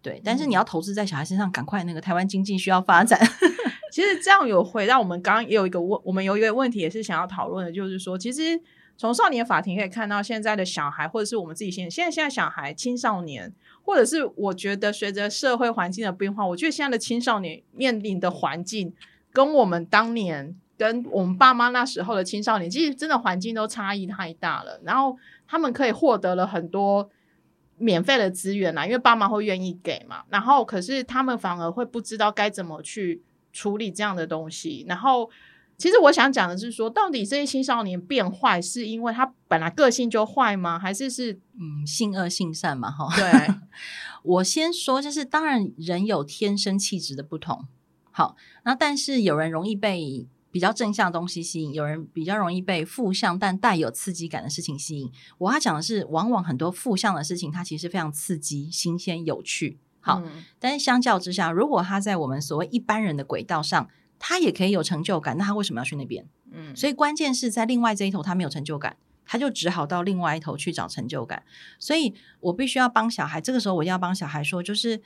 [0.00, 3.18] 对，但是你要投资在小孩身上，赶快那个台湾经济需要发展。
[3.90, 8.60] 其实这样有回到我们刚刚也有一个问，我们有一个问题也是想要讨论的，就是说，其实
[8.96, 18.92] 从少年法庭可以看到，现在的小孩或者是我们自己现现在现在小孩青少年，或者是我觉得随着社会环境的变化，我觉得现在的青少年面临的环境，
[19.32, 24.80] 跟我们当年跟我们爸妈那时候的青少年，其实真的环境都差异太大了。
[24.84, 27.10] 然后他们可以获得了很多。
[27.78, 33.22] 免费的资源啦，因为爸妈会愿意给嘛，然后可是他们反而会不知道该怎么去
[33.52, 34.84] 处理这样的东西。
[34.88, 35.30] 然后，
[35.76, 40.78] 其实我想讲的是说，到底这些青少年变坏是因为他本来个性就坏吗？
[40.78, 42.90] 还是是嗯性恶性善嘛？
[42.90, 43.54] 哈，对。
[44.24, 47.64] 我先说，就是当然人有天生气质的不同，
[48.10, 50.26] 好，那但是有人容易被。
[50.50, 55.10] 比较正向的东西吸引，有人比较容易被负向但带有刺激感的事情吸引。
[55.38, 59.78] 我要讲的是，往往很多负向的事情，它其实非常刺激、新鲜、有趣。
[60.00, 60.22] 好，
[60.58, 63.88] 但是相较之下，如果他在我们所谓一般人的轨道上，
[64.18, 66.26] 他也可以有成就感，那他为什么要去那边？
[66.50, 68.96] 嗯，所以关键是在另外这一头，他没有成就感，
[69.26, 71.42] 他就只好到另外一头去找成就感。
[71.78, 75.02] 所以我必须要帮小孩，这个时候我要帮小孩说，就是。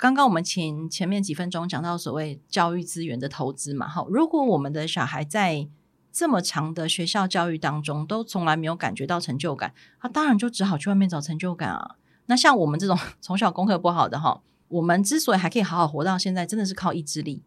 [0.00, 5.68] 刚刚我们前前面几分钟讲到所谓教育资源的投资嘛，哈，如果我们的小孩在
[6.10, 11.96] 这么长的学校教育当中都从来没有感觉到成就感，他当然就只好去外面找成就感啊。
[12.24, 17.42] 那像我们这种 从小功课不好的哈，我们之所以还可以好好活到现在，真的是靠意志力，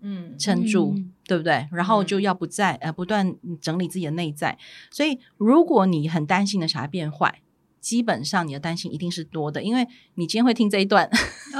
[0.00, 0.94] 嗯，撑住，
[1.24, 1.68] 对不对？
[1.70, 4.56] 然后就要不在呃不断整理自己的内在。
[4.90, 7.42] 所以如果你很担心的小孩变坏。
[7.80, 11.10] 基本上你的担心一定是多的，因为你今天会听这一段，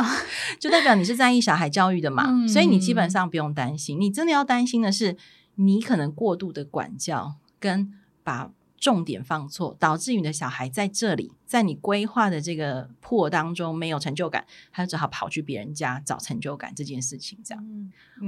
[0.60, 3.98] 就代表你是在意小孩教育的嘛，所以你基本上不用担心。
[3.98, 5.16] 你真的要担心的是，
[5.54, 7.92] 你可能过度的管教跟
[8.22, 17.38] 把重点放错，导致你的小孩在这里，在你规划的这个破当中没有成就感，他就只好跑去别人家找成就感这件事情。
[17.42, 17.64] 这样，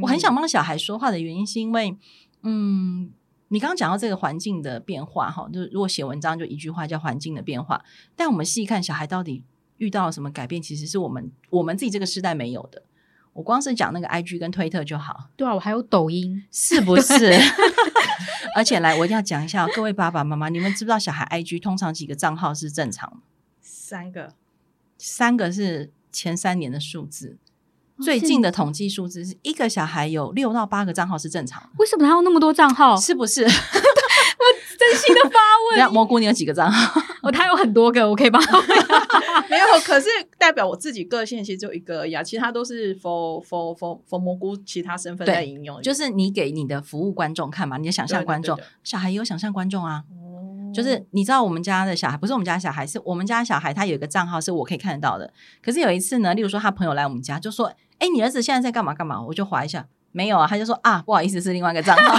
[0.03, 1.97] 我很想帮小孩说话的原因是因为，
[2.43, 3.11] 嗯。
[3.53, 7.84] 你刚刚讲到这个环境的变化，哈，就如果写文章就一句话叫环境的变化。
[8.16, 9.44] 但我们细看小孩到底
[9.76, 12.82] 遇到了什么改变，其实是我们我们自己这个时代没有的。
[13.34, 15.28] 我光是讲那个 I G 跟推特就好。
[15.36, 17.38] 对啊，我还有抖音，是不是？
[18.57, 23.22] 而且来，我一定要讲一下，各位爸爸妈妈，你们知不知道小孩 I G 通常几个账号是正常？
[23.61, 24.34] 三个，
[24.96, 27.36] 三个是前三年的数字。
[28.03, 31.68] 最近的统计数字是一个小孩有六到八个账号是正常的。
[31.78, 32.96] 为什么他有那么多账号？
[32.96, 33.42] 是不是？
[34.42, 34.44] 我
[34.78, 35.38] 真心的发
[35.84, 35.92] 问。
[35.92, 37.00] 蘑菇，你有几个账号？
[37.22, 38.61] 哦，他有很多个，我可以帮他。
[39.48, 50.03] 没有，可是代表我自己个性，其实就一个而已啊，其他都是 for for for for 蘑菇其他身份对在应用，就是你给你的服务观众看嘛，你的想象观众对对，小孩也有想象观众啊。
[50.11, 50.28] 哦
[50.72, 55.30] 就是你知道我们家的小孩，不是我们家小孩，是我们家小孩，他有一个账号是我可以看得到的。
[55.62, 57.70] 可是有一次呢，例如说他朋友来我们家，就说
[58.03, 62.18] ：“哎，你儿子现在在干嘛干嘛？”我就划一下，没有啊，他就说：“啊，不好意思，是另外一个账号。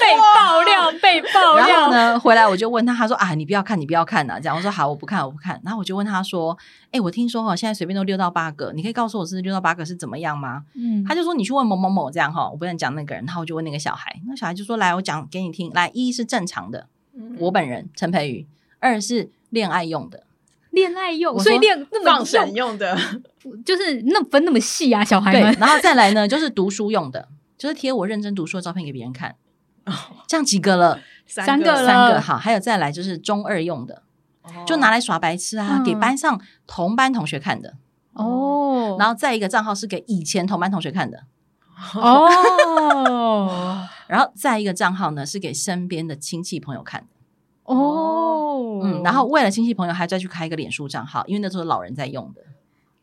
[0.00, 1.90] 被爆料，被爆然后料。
[1.90, 5.60] 呢，回来我就问他，他说啊，你不要看，你不要看呐、这样我说好，我不看，我不看。
[5.62, 6.56] 然后我就问他说，
[6.90, 10.64] 哎，我听说哈，现在随便都六到八个，你可以告诉我是六到八个是怎么样吗？
[10.74, 13.24] 嗯，他就说你去问某某某这样哈，我不能讲那个人。
[13.26, 15.70] 然后我就问那个小孩，那小孩就说来，我讲给你听。
[15.74, 18.46] 来，一是正常的，嗯我本人陈培宇；
[18.80, 20.24] 二是恋爱用的，
[20.70, 23.22] 恋爱用，所以恋那么放神用的，用
[23.64, 25.54] 就是那分那么细啊，小孩对们。。
[25.58, 27.28] 然后再来呢， 就是读书用的，
[27.58, 29.36] 就是贴我认真读书的照片给别人看。
[30.28, 34.02] 这样几个了， 三个了三个好，还有再来就是中二用的，
[34.64, 37.74] 就拿来耍白痴啊，嗯给班上同班同学看的。
[38.12, 41.24] 哦，然后再一个账号是给以前同班同学看的，
[41.96, 47.06] 哦然后再一个账号呢是给身边的亲戚朋友看的。
[47.64, 52.42] 哦，嗯，然后为了亲戚朋友还再去开一个脸书账号，因为那时候老人在用的。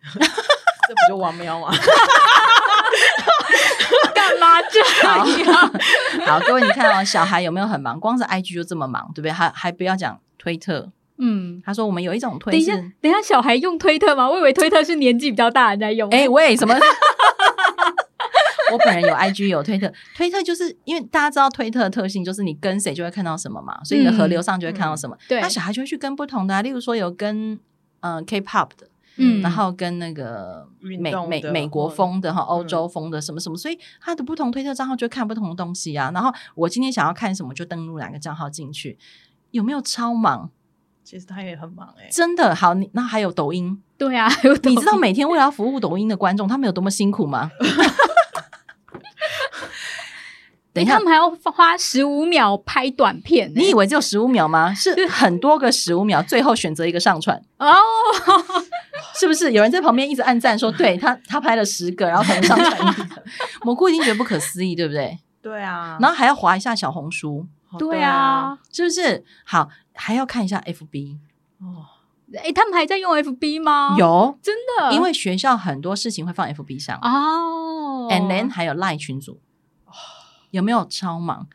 [0.13, 1.69] 这不就王喵吗？
[4.13, 5.71] 干嘛这好样？
[6.25, 7.99] 好，各位，你看哦，小孩有没有很忙？
[7.99, 9.31] 光是 IG 就这么忙，对不对？
[9.31, 10.91] 还还不要讲推特。
[11.21, 14.29] 嗯，他说我们有一种推等一下，等一下，小孩用推特吗？
[14.29, 16.09] 我以为推特是年纪比较大的人在用。
[16.11, 16.75] 哎喂，什么？
[18.71, 25.17] 我本人有 IG 有推特，推特就是因为大家知道推特的特性就是你跟谁就会看到什么嘛，所以你的河流上就会看到什么。
[25.27, 27.53] 对那小孩就会去跟不同的、啊，例如说有跟
[28.01, 28.87] 嗯、呃 K-pop 的，
[29.21, 30.97] 嗯然后跟那个美
[31.27, 36.09] 美美国风的哈，欧嗯洲风的什么什么，所以他的不同推特账号就会看不同的东西啊。
[36.13, 38.97] 然后我今天想要看什么，就登录哪个账号进去，
[39.51, 40.49] 有没有超忙？
[41.03, 47.49] 其实他也很忙哎、真的好，你那还有抖音，对啊，有你知道每天为了要服务抖音的观众，他们有多么辛苦吗？
[50.71, 53.59] 等一下他，们还要花十五秒拍短片呢。
[53.59, 54.71] 你以为只有十五秒吗？
[54.75, 57.75] 是很多个十五秒，最后选择一个上传，哦，
[59.15, 59.51] 是不是？
[59.51, 63.23] 有人在旁边一直按赞说，对他他拍了十个，然后才能上传一个，
[63.63, 65.19] 蘑菇已经觉得不可思议，对不对？
[65.41, 67.47] 对啊，然后还要划一下小红书，
[67.77, 69.23] 对啊，，是不是？
[69.45, 71.17] 好，还要看一下 FB，
[71.61, 71.85] 哦，
[72.43, 78.07] 哎，他们还在用 FB 吗？，有，真的，因为学校很多事情会放 FB 上、哦。
[78.09, 79.39] A n d then 还有 Lie 群组，
[80.51, 81.47] 有没有超忙？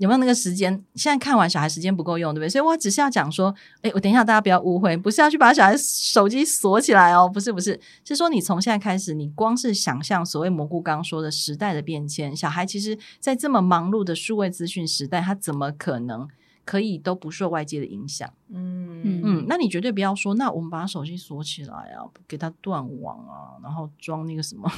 [0.00, 0.72] 有没有那个时间？
[0.94, 2.48] 现在看完小孩时间不够用，对不对？
[2.48, 16.26] 所以我只是要讲说，哎，我等一下大家不要误会，不是要去把小孩手机锁起来哦，不是不是，是说你从现在开始，你光是想象所谓蘑菇刚刚说的时代的变迁，小孩其实在这么忙碌的数位资讯时代，他怎么可能
[16.64, 18.28] 可以都不受外界的影响？
[18.52, 24.70] 嗯嗯嗯，那你绝对不要说，那我们把手机锁起来啊，给它断网啊，然后装那个什么，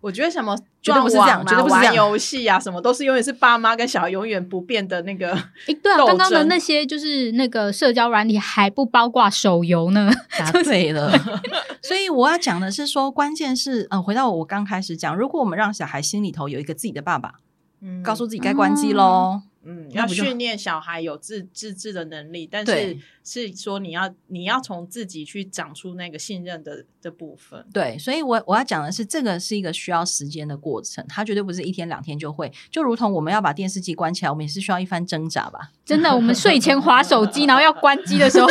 [0.00, 5.32] 我觉得什么 绝对不是这样撞网啊玩绝对不是这样游戏啊，什么都是永远是爸妈跟小孩永远不变的那个。
[5.32, 10.10] 哎，对啊， 刚刚的那些就是那个社交软体还不包括手游呢。
[10.36, 11.12] 答对了。
[11.82, 17.34] 所以我要讲的是说，关键是，呃，回到我刚开始讲，如果我们让小孩心里头有一个自己的爸爸，
[17.80, 19.42] 嗯告诉自己该关机喽。
[19.62, 27.64] 嗯，要训练小孩有自自制的能力，但是是说你要你要从自己去长出那个信任的的部分。
[27.72, 32.50] 对，所以我我要讲的是，这个是一个需要时间的过程，它绝对不是一天两天就会。
[32.70, 35.70] 就如同我们要把电视机关起来，我们也是需要一番挣扎吧。
[35.84, 38.48] 真的，我们睡前划手机，然后要关机的时候，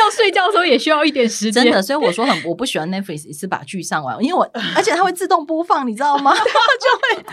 [0.00, 1.62] 要睡觉的时候也需要一点时间。
[1.64, 4.42] 真的，所以我说很 我不喜欢 Netflix 一次把剧上完，因为我
[4.74, 6.32] 而且它会自动播放，你知道吗？
[6.34, 7.24] 就会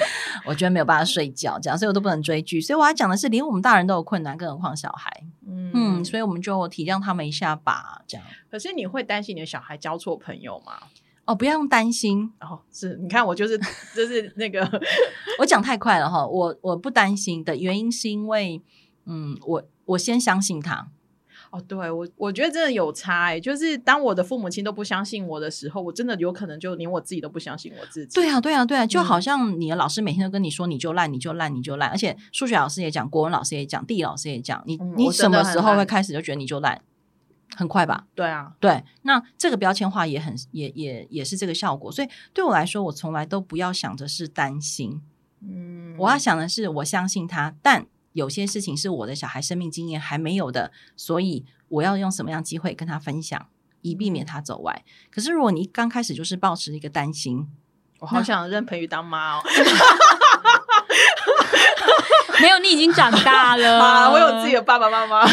[0.46, 2.62] 我觉得没有办法睡觉，这样，所以我都不能追剧。
[2.62, 5.12] 所以我要讲的是，连我们大人都有困难，更何况小孩。
[5.48, 8.26] 嗯嗯，所以我们就体谅他们一下吧，这样。
[8.52, 10.74] 可是你会担心你的小孩交错朋友吗？
[11.26, 13.58] 哦，不要用担心，哦，是你看我就是
[13.94, 14.66] 就是那个
[15.40, 16.26] 我讲太快了哈。
[16.26, 18.62] 我我不担心的原因是因为，
[19.06, 20.88] 嗯，我我先相信他。
[21.58, 28.14] 哦，对我我觉得真的有差哎、就是当我的父母亲都不相信我的时候，我真的有可能就连我自己都不相信我自己。
[28.14, 36.82] 对啊，对啊，对啊，就嗯好像你的老师每天都跟你说你就烂，你就烂，你就烂，而且数学老师也讲，国文老师也讲，地理老师也讲，你、嗯你什么时候会烂开始就觉得你就烂？
[37.56, 38.06] 很快吧？
[38.14, 45.02] 对啊，对，那这个标签化也很也也也是这个效果，所以对我来说，我从来都不要想着是担心，
[45.42, 47.88] 嗯，我要想的是我相信他，但
[48.18, 53.48] 有些事情是我的小孩生命经验还没有的，所以我要用什么样机会跟他分享，
[53.84, 54.84] 以避免他走歪。
[55.12, 57.48] 可是如果你刚开始就是抱持一个担心，
[58.00, 59.44] 我好想认培宇当妈哦。
[62.42, 65.26] 没有，你已经长大了 啊，我有自己的爸爸妈妈，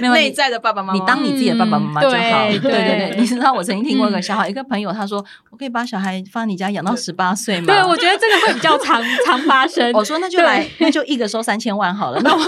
[0.00, 0.98] 内在的爸爸妈妈。
[0.98, 2.16] 你当你自己的爸爸妈妈就好。
[2.16, 9.92] 嗯对对对对对，你知道我曾经听过一个笑话，一个朋友他说：“我可以把小孩放你家养到十八岁吗？”对，我觉得这个会比较常常发生。
[9.92, 12.40] 我说那就来，那就一个收三千万好了， 那我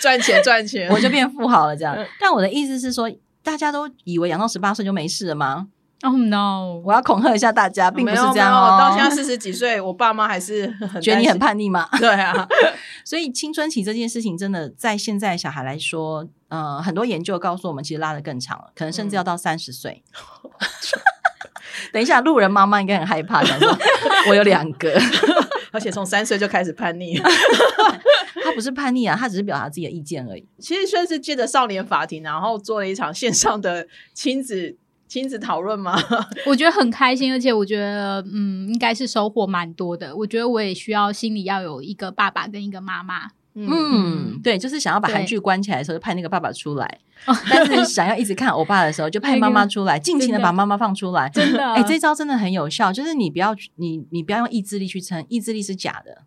[0.00, 1.96] 赚钱赚钱，我就变富豪了这样。
[2.20, 3.10] 但我的意思是说，
[3.42, 5.66] 大家都以为养到十八岁就没事了吗？
[6.02, 6.80] Oh no！
[6.84, 8.78] 我要恐吓一下大家，并不是这样哦。
[8.78, 11.36] 到现在四十几岁，我爸妈还是很觉得你很。
[11.38, 11.88] 叛逆嘛？
[11.98, 12.46] 对啊，
[13.04, 20.04] 所以青春期这件事情，真的在现在小孩来说，呃，很多研究告诉我们，其实拉的更长了，可能甚至要到三十岁。
[21.92, 23.76] 等一下，路人妈妈应该很害怕，想说
[24.28, 24.92] 我有两个，
[25.72, 27.20] 而且从三岁就开始叛逆。
[28.44, 30.46] 他不是叛逆啊，他只是表达自己的意见而已。
[30.58, 34.76] 其实算是借着少年法庭，然后做了一场线上的亲子
[35.08, 35.98] 亲子讨论吗？
[36.46, 40.14] 我觉得很开心，而且我觉得嗯，应该是收获蛮多的。
[40.14, 43.30] 我觉得我也需要心里要有一个爸爸跟一个妈妈。
[43.60, 46.86] 嗯，对，就是想要把对韩剧关起来的时候，就派那个爸爸出来；
[47.50, 51.28] 但是想要一直看欧巴的时候，就派妈妈出来，尽情的把妈妈放出来。
[51.30, 56.22] 真的哎、这招真的很有效，就是你不要你你不要用意志力去撑，意志力是假的，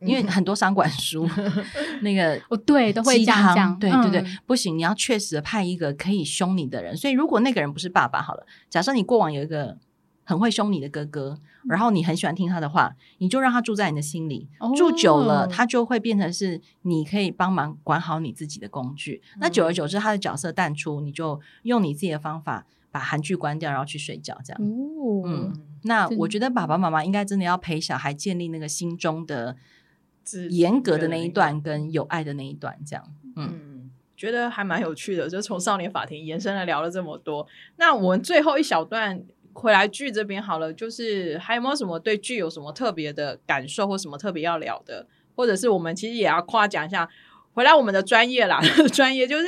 [0.00, 1.28] 因为很多商管书
[2.02, 3.76] 那个哦，对，都会鸡这样。
[3.78, 6.96] 对对对，嗯不行，你要确实的派一个可以凶你的人。
[6.96, 9.76] 所以如果那个人不是爸爸，好了，假设你过往有一个
[10.24, 11.38] 很会凶你的哥哥，
[11.68, 19.22] 然后你很喜欢听他的话，你就让他住在你的心里，哦住久了，他就会变成是你可以帮忙管好你自己的工具。
[19.40, 24.62] 那久而久之，他的角色淡出，你就用你自己的方法把韩剧关掉，然后去睡觉，这样。
[24.62, 29.56] 哦，嗯那我觉得爸爸妈妈应该真的要陪小孩建立那个心中的自
[30.50, 33.04] 严格的那一段，跟有爱的那一段，这样。
[33.36, 37.46] 嗯，嗯，觉得还蛮有趣的，就从少年法庭延伸了聊了这么多。
[37.76, 39.22] 那我们最后一小段
[39.52, 47.08] 回来剧这边好了，就是还有没有什么对剧有什么特别的感受，或什么特别要聊的，或者是我们其实也要夸奖一下。
[47.58, 48.60] 回来我们的专业啦，
[48.94, 49.46] 专业就是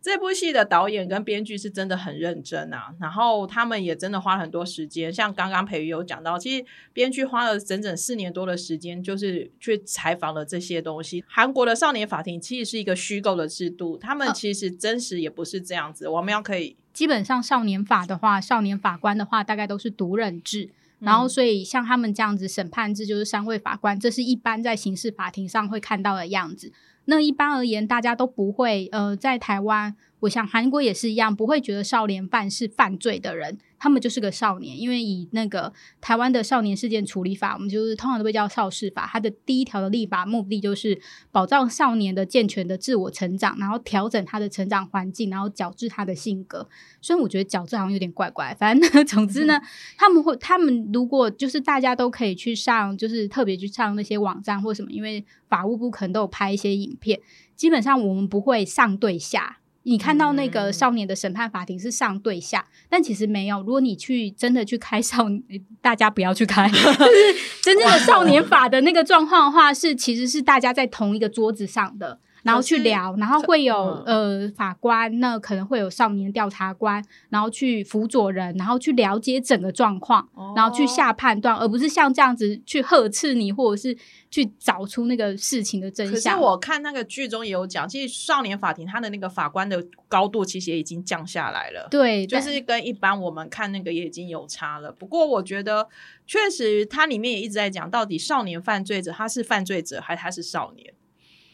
[0.00, 11.22] 这部戏的导演跟编剧是真的很认真啊，然后他们也真的花了很多时间，像刚刚培瑜有讲到，其实编剧花了整整四年多的时间，就是去采访了这些东西。
[11.28, 16.08] 韩国的少年法庭其实是一个虚构的制度，他们其实真实也不是这样子。
[16.08, 20.70] 我们要可以，基本上少年法的话，少年法官的话，大概都是独任制。
[20.98, 26.72] 然后，所以像他们这样子审判制就是三位法官，这是一般在刑事法庭上会看到的样子。
[27.06, 34.80] 那一般而言，大家都不会呃，在台湾，我想韩国也是一样，不会觉得少年犯是犯罪的人，他们就是个少年。
[34.80, 41.00] 因为以那个台湾的少年事件处理法，我们就是通常都会叫少事法，它的第一条的立法目的就是
[41.32, 46.68] 保障少年的健全的自我成长，然后调整他的成长环境，然后矫治他的性格。
[47.00, 49.60] 虽然我觉得矫治好像有点怪怪，反正呢， 总之呢，
[49.98, 57.20] 他们会，他们如果就是大家都可以去上，就是特别去上那些网站或什么，因为法务部可能都有拍一些影片，
[57.56, 59.58] 基本上我们不会上对下。
[59.84, 63.58] 你看到那个嗯少年的审判法庭是上对下，但其实没有。
[63.60, 65.26] 如果你去真的去开少，
[65.82, 83.96] 大家不要去开， 就是真正的少年法的那个状况的话，是其实是大家在同一个桌子上的，然后去聊，然后会有嗯呃法官，那可能会有少年调查官，然后去辅佐人，然后去了解整个状况，然后去下判断，而不是像这样子去呵斥你，或者是
[84.30, 86.40] 去找出那个事情的真相可是相。
[86.40, 91.86] 我看那个剧中也有讲，其实少年法庭他的那个法官的高度其实也已经降下来了。
[91.90, 94.90] 对，就是跟一般我们看那个也已经有差了。
[94.90, 95.88] 不过我觉得，
[96.26, 100.92] 确实它里面也一直在讲，到底少年犯罪者他是犯罪者还是他是少年？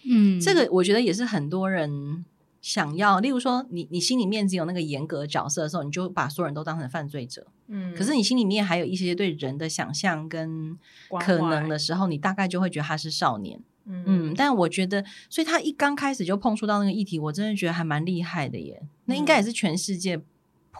[0.09, 2.24] 嗯，这个我觉得也是很多人
[2.61, 7.46] 想要，例如说你你心里面只有那个严格角色的时候，你就把所有人都当成犯罪者。
[7.68, 10.76] 嗯可是你心里面还有一些对人的想象跟
[11.20, 13.61] 可能的时候，你大概就会觉得他是少年。
[13.90, 18.82] 嗯嗯，但我觉得，所以他一刚开始就碰触到那个议题，我真的觉得还蛮厉害的耶。
[19.06, 20.20] 那应该也是全世界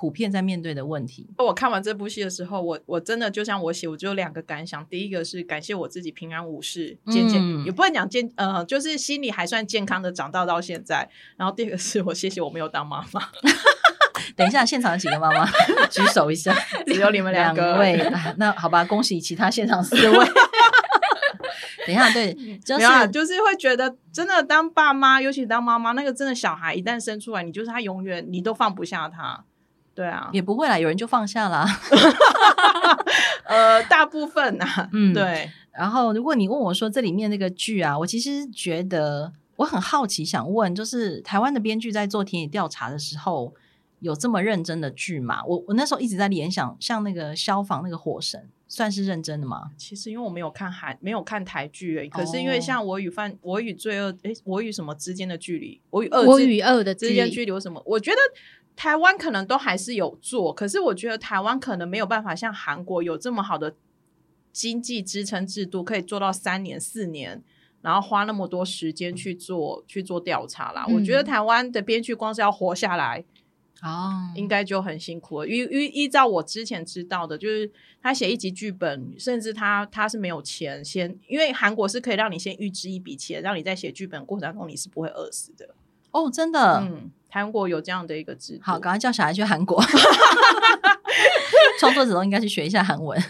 [0.01, 1.29] 普遍在面对的问题。
[1.39, 4.87] 我看完这部戏的时候，我我真的就像我写，我就有两个感想。
[4.87, 11.11] 第一个是感谢我自己平安无事，健健、嗯也不能讲健，呃，就是心里还算健康的长大到现在。
[11.37, 13.29] 然后第二个是我谢谢我没有当妈妈，
[14.37, 15.45] 等一下，现场有几个妈妈
[15.91, 16.55] 举手一下，
[16.87, 17.79] 只有你们两个。
[17.79, 17.99] 位。
[17.99, 20.27] 啊那好吧，恭喜其他现场四位。
[21.89, 22.33] 等一下，对，
[22.65, 29.45] 就是就是会觉得真的当爸妈，尤其当妈妈，那个真的小孩一旦生出来，你就是他永远你都放不下他。
[29.99, 31.67] 对啊，也不会啦，有人就放下啦。
[33.43, 43.53] 呃，大部分啊， 嗯对，然后，如果你问我说这里面那个剧啊，我其实觉得我很好奇，想问，就是台湾的编剧在做田野调查的时候，
[43.99, 45.45] 有这么认真的剧嘛？
[45.45, 49.71] 我我那时候一直在联想，像那个消防那个火神，算是认真的吗？
[49.77, 52.09] 其实因为我没有看韩，没有看台剧。
[52.09, 57.83] 可是因为像我与犯，我与罪恶，诶，我与什么之间的距离，我与恶，我与恶的之间距离有什么？
[57.85, 58.17] 我觉得
[58.79, 63.75] 台湾可能都还是有做，可是我觉得台湾可能没有办法像韩国有这么好的
[64.53, 67.43] 经济支撑制度，可以做到三年四年。
[67.81, 73.25] 然后花那么多时间去做去做调查啦，我觉得台湾的编剧光是要活下来，
[73.83, 75.49] 哦，应该就很辛苦了。
[75.49, 77.71] 依依依照我之前知道的，就是
[78.03, 85.77] 他写一集剧本，甚至他他是没有钱先，因为韩国是可以让你先预支一笔钱，让你在写剧本过程中你是不会饿死的。
[86.11, 88.61] 哦，真的，嗯，韩国有这样的一个制度。
[88.63, 89.83] 好，赶快叫小孩去韩国，
[91.79, 93.21] 创作者都应该去学一下韩文。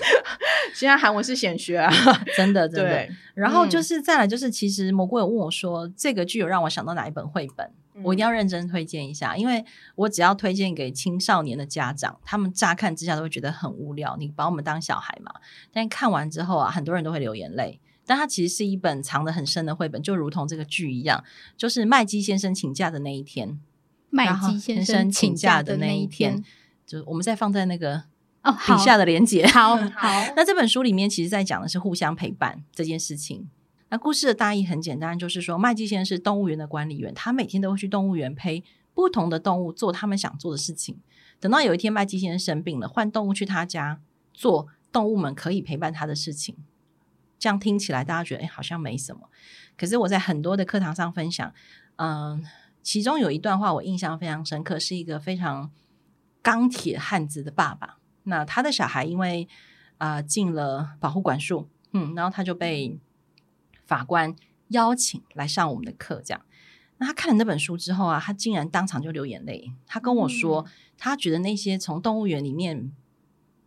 [0.74, 1.92] 现在韩文是显学啊，
[2.36, 3.08] 真的 真的。
[3.34, 7.70] 然后就是再来就是，其实蘑菇有问我说，这个剧有让我想到哪一本绘本，
[8.02, 9.64] 我一定要认真推荐一下，因为
[9.96, 15.32] 我只要推荐给青少年的家长，他们乍看之下都会觉得很无聊，你把我们当小孩嘛。
[15.72, 17.80] 但看完之后啊，很多人都会流眼泪。
[18.06, 21.22] 但它其实是一本藏得很深的绘本，就如同这个剧一样，
[21.58, 23.60] 就是麦基先生请假的那一天，
[24.10, 26.42] 麦基先生请假的那一天，
[26.86, 28.04] 就我们再放在那个。
[28.44, 30.08] 哦，底下的连接， 好 好。
[30.36, 33.48] 那这本书里面其实在讲的是互相陪伴这件事情。
[33.88, 38.62] 那故事的大意很简单，就是说麦基先生是动物园的管理员，他每天都会去动物园陪
[38.94, 41.00] 不同的动物做他们想做的事情。
[41.40, 44.00] 等到有一天麦基先生生病了，换动物去他家
[44.32, 46.56] 做动物们可以陪伴他的事情。
[47.40, 49.28] 这样听起来大家觉得哎好像没什么，
[49.76, 51.52] 可是我在很多的课堂上分享，
[51.96, 52.44] 嗯，
[52.88, 55.70] 其中有一段话我印象非常深刻，是一个非常
[56.40, 57.98] 钢铁汉子的爸爸。
[58.22, 59.46] 那他的小孩因为
[59.98, 62.98] 啊进了保护管束，嗯，然后他就被
[63.84, 64.34] 法官
[64.68, 66.40] 邀请来上我们的课，这样。
[66.96, 69.70] 那他看了那本书之后啊，他竟然当场就流眼泪。
[69.86, 70.64] 他跟我说，
[70.96, 72.90] 他觉得那些从动物园里面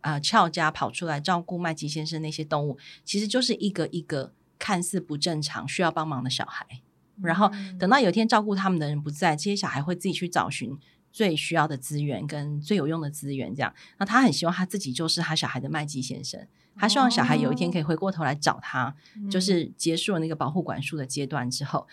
[0.00, 6.82] 啊俏家跑出来照顾麦基先生那些动物，其实就是一个一个看似不正常需要帮忙的小孩。
[7.22, 10.78] 然后等到有一天照顾他们的人不在，这些小孩会自己去找寻。
[11.14, 16.40] 最需要的资源跟最有用的资源，这样，那他很希望他自己就是他小孩的麦基先生，
[16.74, 18.94] 他希望小孩有一天可以回过头来找他，
[19.30, 21.86] 就是结束了那个保护管束的阶段之后，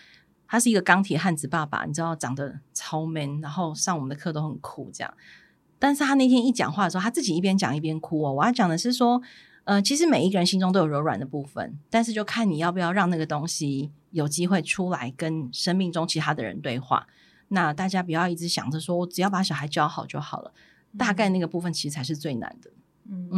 [0.47, 5.13] 他是一个钢铁汉子爸爸，你知道长得超 man，然后上我们的课都很酷这样，
[5.77, 8.31] 但是他那天一讲话的时候，他自己一边讲一边哭哦。
[8.31, 9.21] 我要讲的是说，
[9.65, 17.07] 呃，其实每一个人心中都有柔软的部分，但是就看你要不要让那个东西有机会出来跟生命中其他的人对话。
[17.49, 20.51] 那大家不要一直想着说，我只要把小孩教好就好了。
[20.97, 22.71] 大概那个部分其实才是最难的。
[23.09, 23.29] 嗯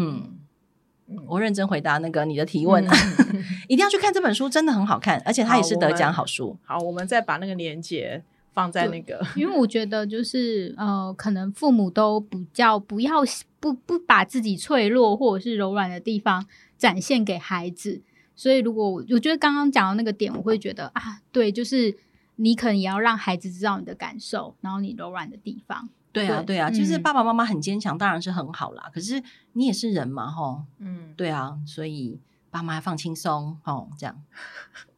[1.07, 2.85] 嗯，我认真回答那个你的提问，
[3.67, 6.57] 一定要去看这本书，真的很好看，而且它也是得奖好书。
[6.63, 13.21] 好，我们再把那个链接放在那个，因为我觉得就是呃，可能父母都比较不要
[13.59, 16.45] 不不把自己脆弱或者是柔软的地方
[16.77, 18.01] 展现给孩子，
[18.41, 21.95] 所以如果我觉得刚刚讲到那个点，我会觉得啊，对，就是。
[22.37, 25.87] 你可能也要让孩子知道你的感受，然后你柔软的地方。
[26.11, 28.89] 对啊，对啊，就是爸爸妈妈很坚强，当然是很好啦。
[28.91, 29.21] 可是
[29.53, 32.19] 你也是人嘛，吼，嗯，对啊，所以
[32.49, 34.23] 爸妈放轻松，吼，这样。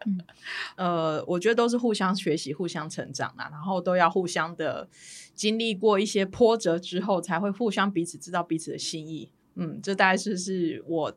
[0.05, 0.21] 嗯，
[0.77, 4.87] 呃，我觉得都是互相学习、互相成长啦，然后都要互相的
[5.35, 9.29] 经历过一些波折之后，才会互相彼此知道彼此的心意。
[9.55, 11.13] 嗯，这大概是是我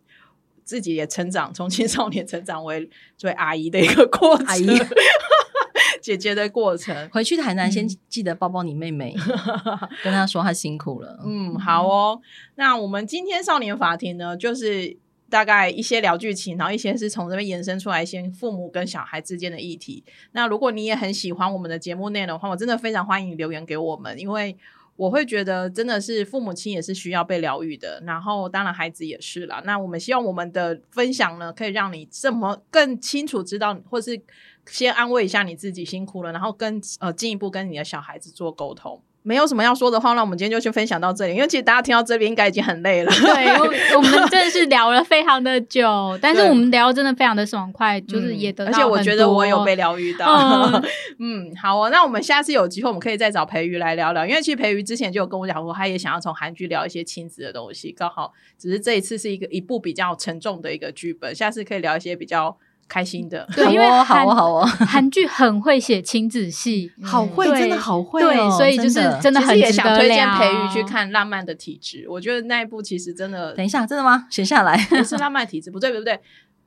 [0.67, 2.87] 自己也成长，从青少年成长为
[3.17, 4.47] 作为阿姨的一个过程。
[6.03, 9.17] 姐姐的过程，回去台南先记得抱抱你妹妹，
[10.05, 11.19] 跟她说她辛苦了。
[11.25, 12.21] 嗯，好哦。
[12.57, 14.97] 那我们今天少年法庭呢，就是
[15.29, 20.05] 大概一些聊剧情，然后一些是从这边延伸出来一些父母跟小孩之间的议题。
[20.31, 24.57] 那如果你也很喜欢我们的节目内容的话，我真的非常欢迎留言给我们，因为
[24.97, 29.63] 我会觉得真的是父母亲也是需要被疗愈的，然后当然孩子也是啦。
[29.65, 34.21] 那我们希望我们的分享呢，可以让你这么更清楚知道，或是。
[34.69, 39.01] 先安慰一下你自己辛苦了，然后跟呃进一步跟你的小孩子做沟通。
[39.27, 41.35] 没有什么要说的话，那我们今天就先分享到这里。
[41.35, 43.11] 因为其实大家听到这边应该已经很累了。
[43.11, 43.59] 对，
[43.97, 50.81] 我们真的是聊了非常的久，但是我们聊真的非常的爽快，就是也得到而且我觉得我有被疗愈到。
[51.18, 54.24] 嗯， 好哦，那我们下次有机会，我们可以再找培瑜来聊聊。
[54.24, 57.91] 因为其实培瑜之前就有跟我讲过，他也想要从韩剧聊一些亲子的东西。
[57.91, 62.57] 刚好只是这一次是一个一部比较沉重的一个剧本，下次可以聊一些比较。
[62.89, 69.41] 开心的， 对，因为好哦，好哦，韩剧很会写亲子戏，好会，真的好会，对，所以就是真的。
[69.41, 74.26] 很也想推荐培育去看《浪漫的体质》，我觉得那一部其实真的，等一下，真的吗？
[74.30, 76.18] 写下来，不是《浪漫体质》，不对，不对，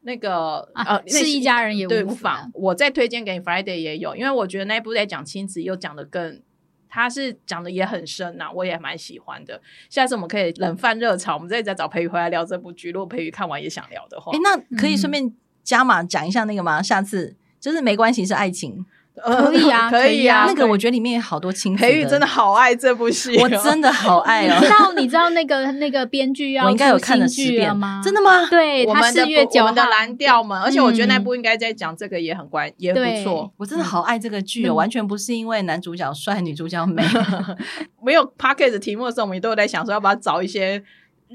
[0.04, 6.42] 那个呃，是一家人也无妨，我再推荐给你，Friday 也有，因为我觉得那一部在讲亲子，又讲的更
[6.88, 9.62] 他是讲的也很深呐、我也蛮喜欢的。
[9.90, 12.92] 下次我们可以冷饭热炒，我们再再找培宇回来聊这部剧。
[12.92, 14.98] 如果培宇看完也想聊的话，哎，那可以嗯。
[14.98, 15.34] 顺便
[15.64, 16.82] 加码讲一下那个吗？
[16.82, 18.86] 下次就是没关系，是爱情
[19.22, 20.46] 可以啊可以啊。
[20.48, 24.70] 那个，我觉得里面有好多亲子培育真的，好爱这部戏哦、我真的好爱你知哦。
[24.70, 28.02] 道你知道那个那个编剧要我应该有看了十遍新剧了吗？
[28.02, 28.48] 真的吗？
[28.50, 33.52] 对，他我们的月九号我们的蓝调们，而且我觉得那嗯部应该在讲这个也很关，也不对错。
[33.58, 37.04] 我真的好爱这个剧哦，嗯完全不是因为男主角帅、女主角美。
[38.02, 40.82] 没有 p o c k e t 题目的时候，我们也都有在想说，要不要找一些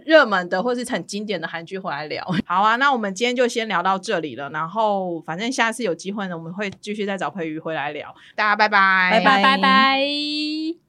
[0.05, 2.25] 热门的或是很经典的韩剧回来聊。
[2.47, 4.51] 好啊，那我们今天就先聊到这里了。
[4.51, 8.15] 然后，反正下次有机会呢，我们会继续再找培瑜回来聊。
[8.35, 10.84] 大家拜拜，拜拜拜拜拜。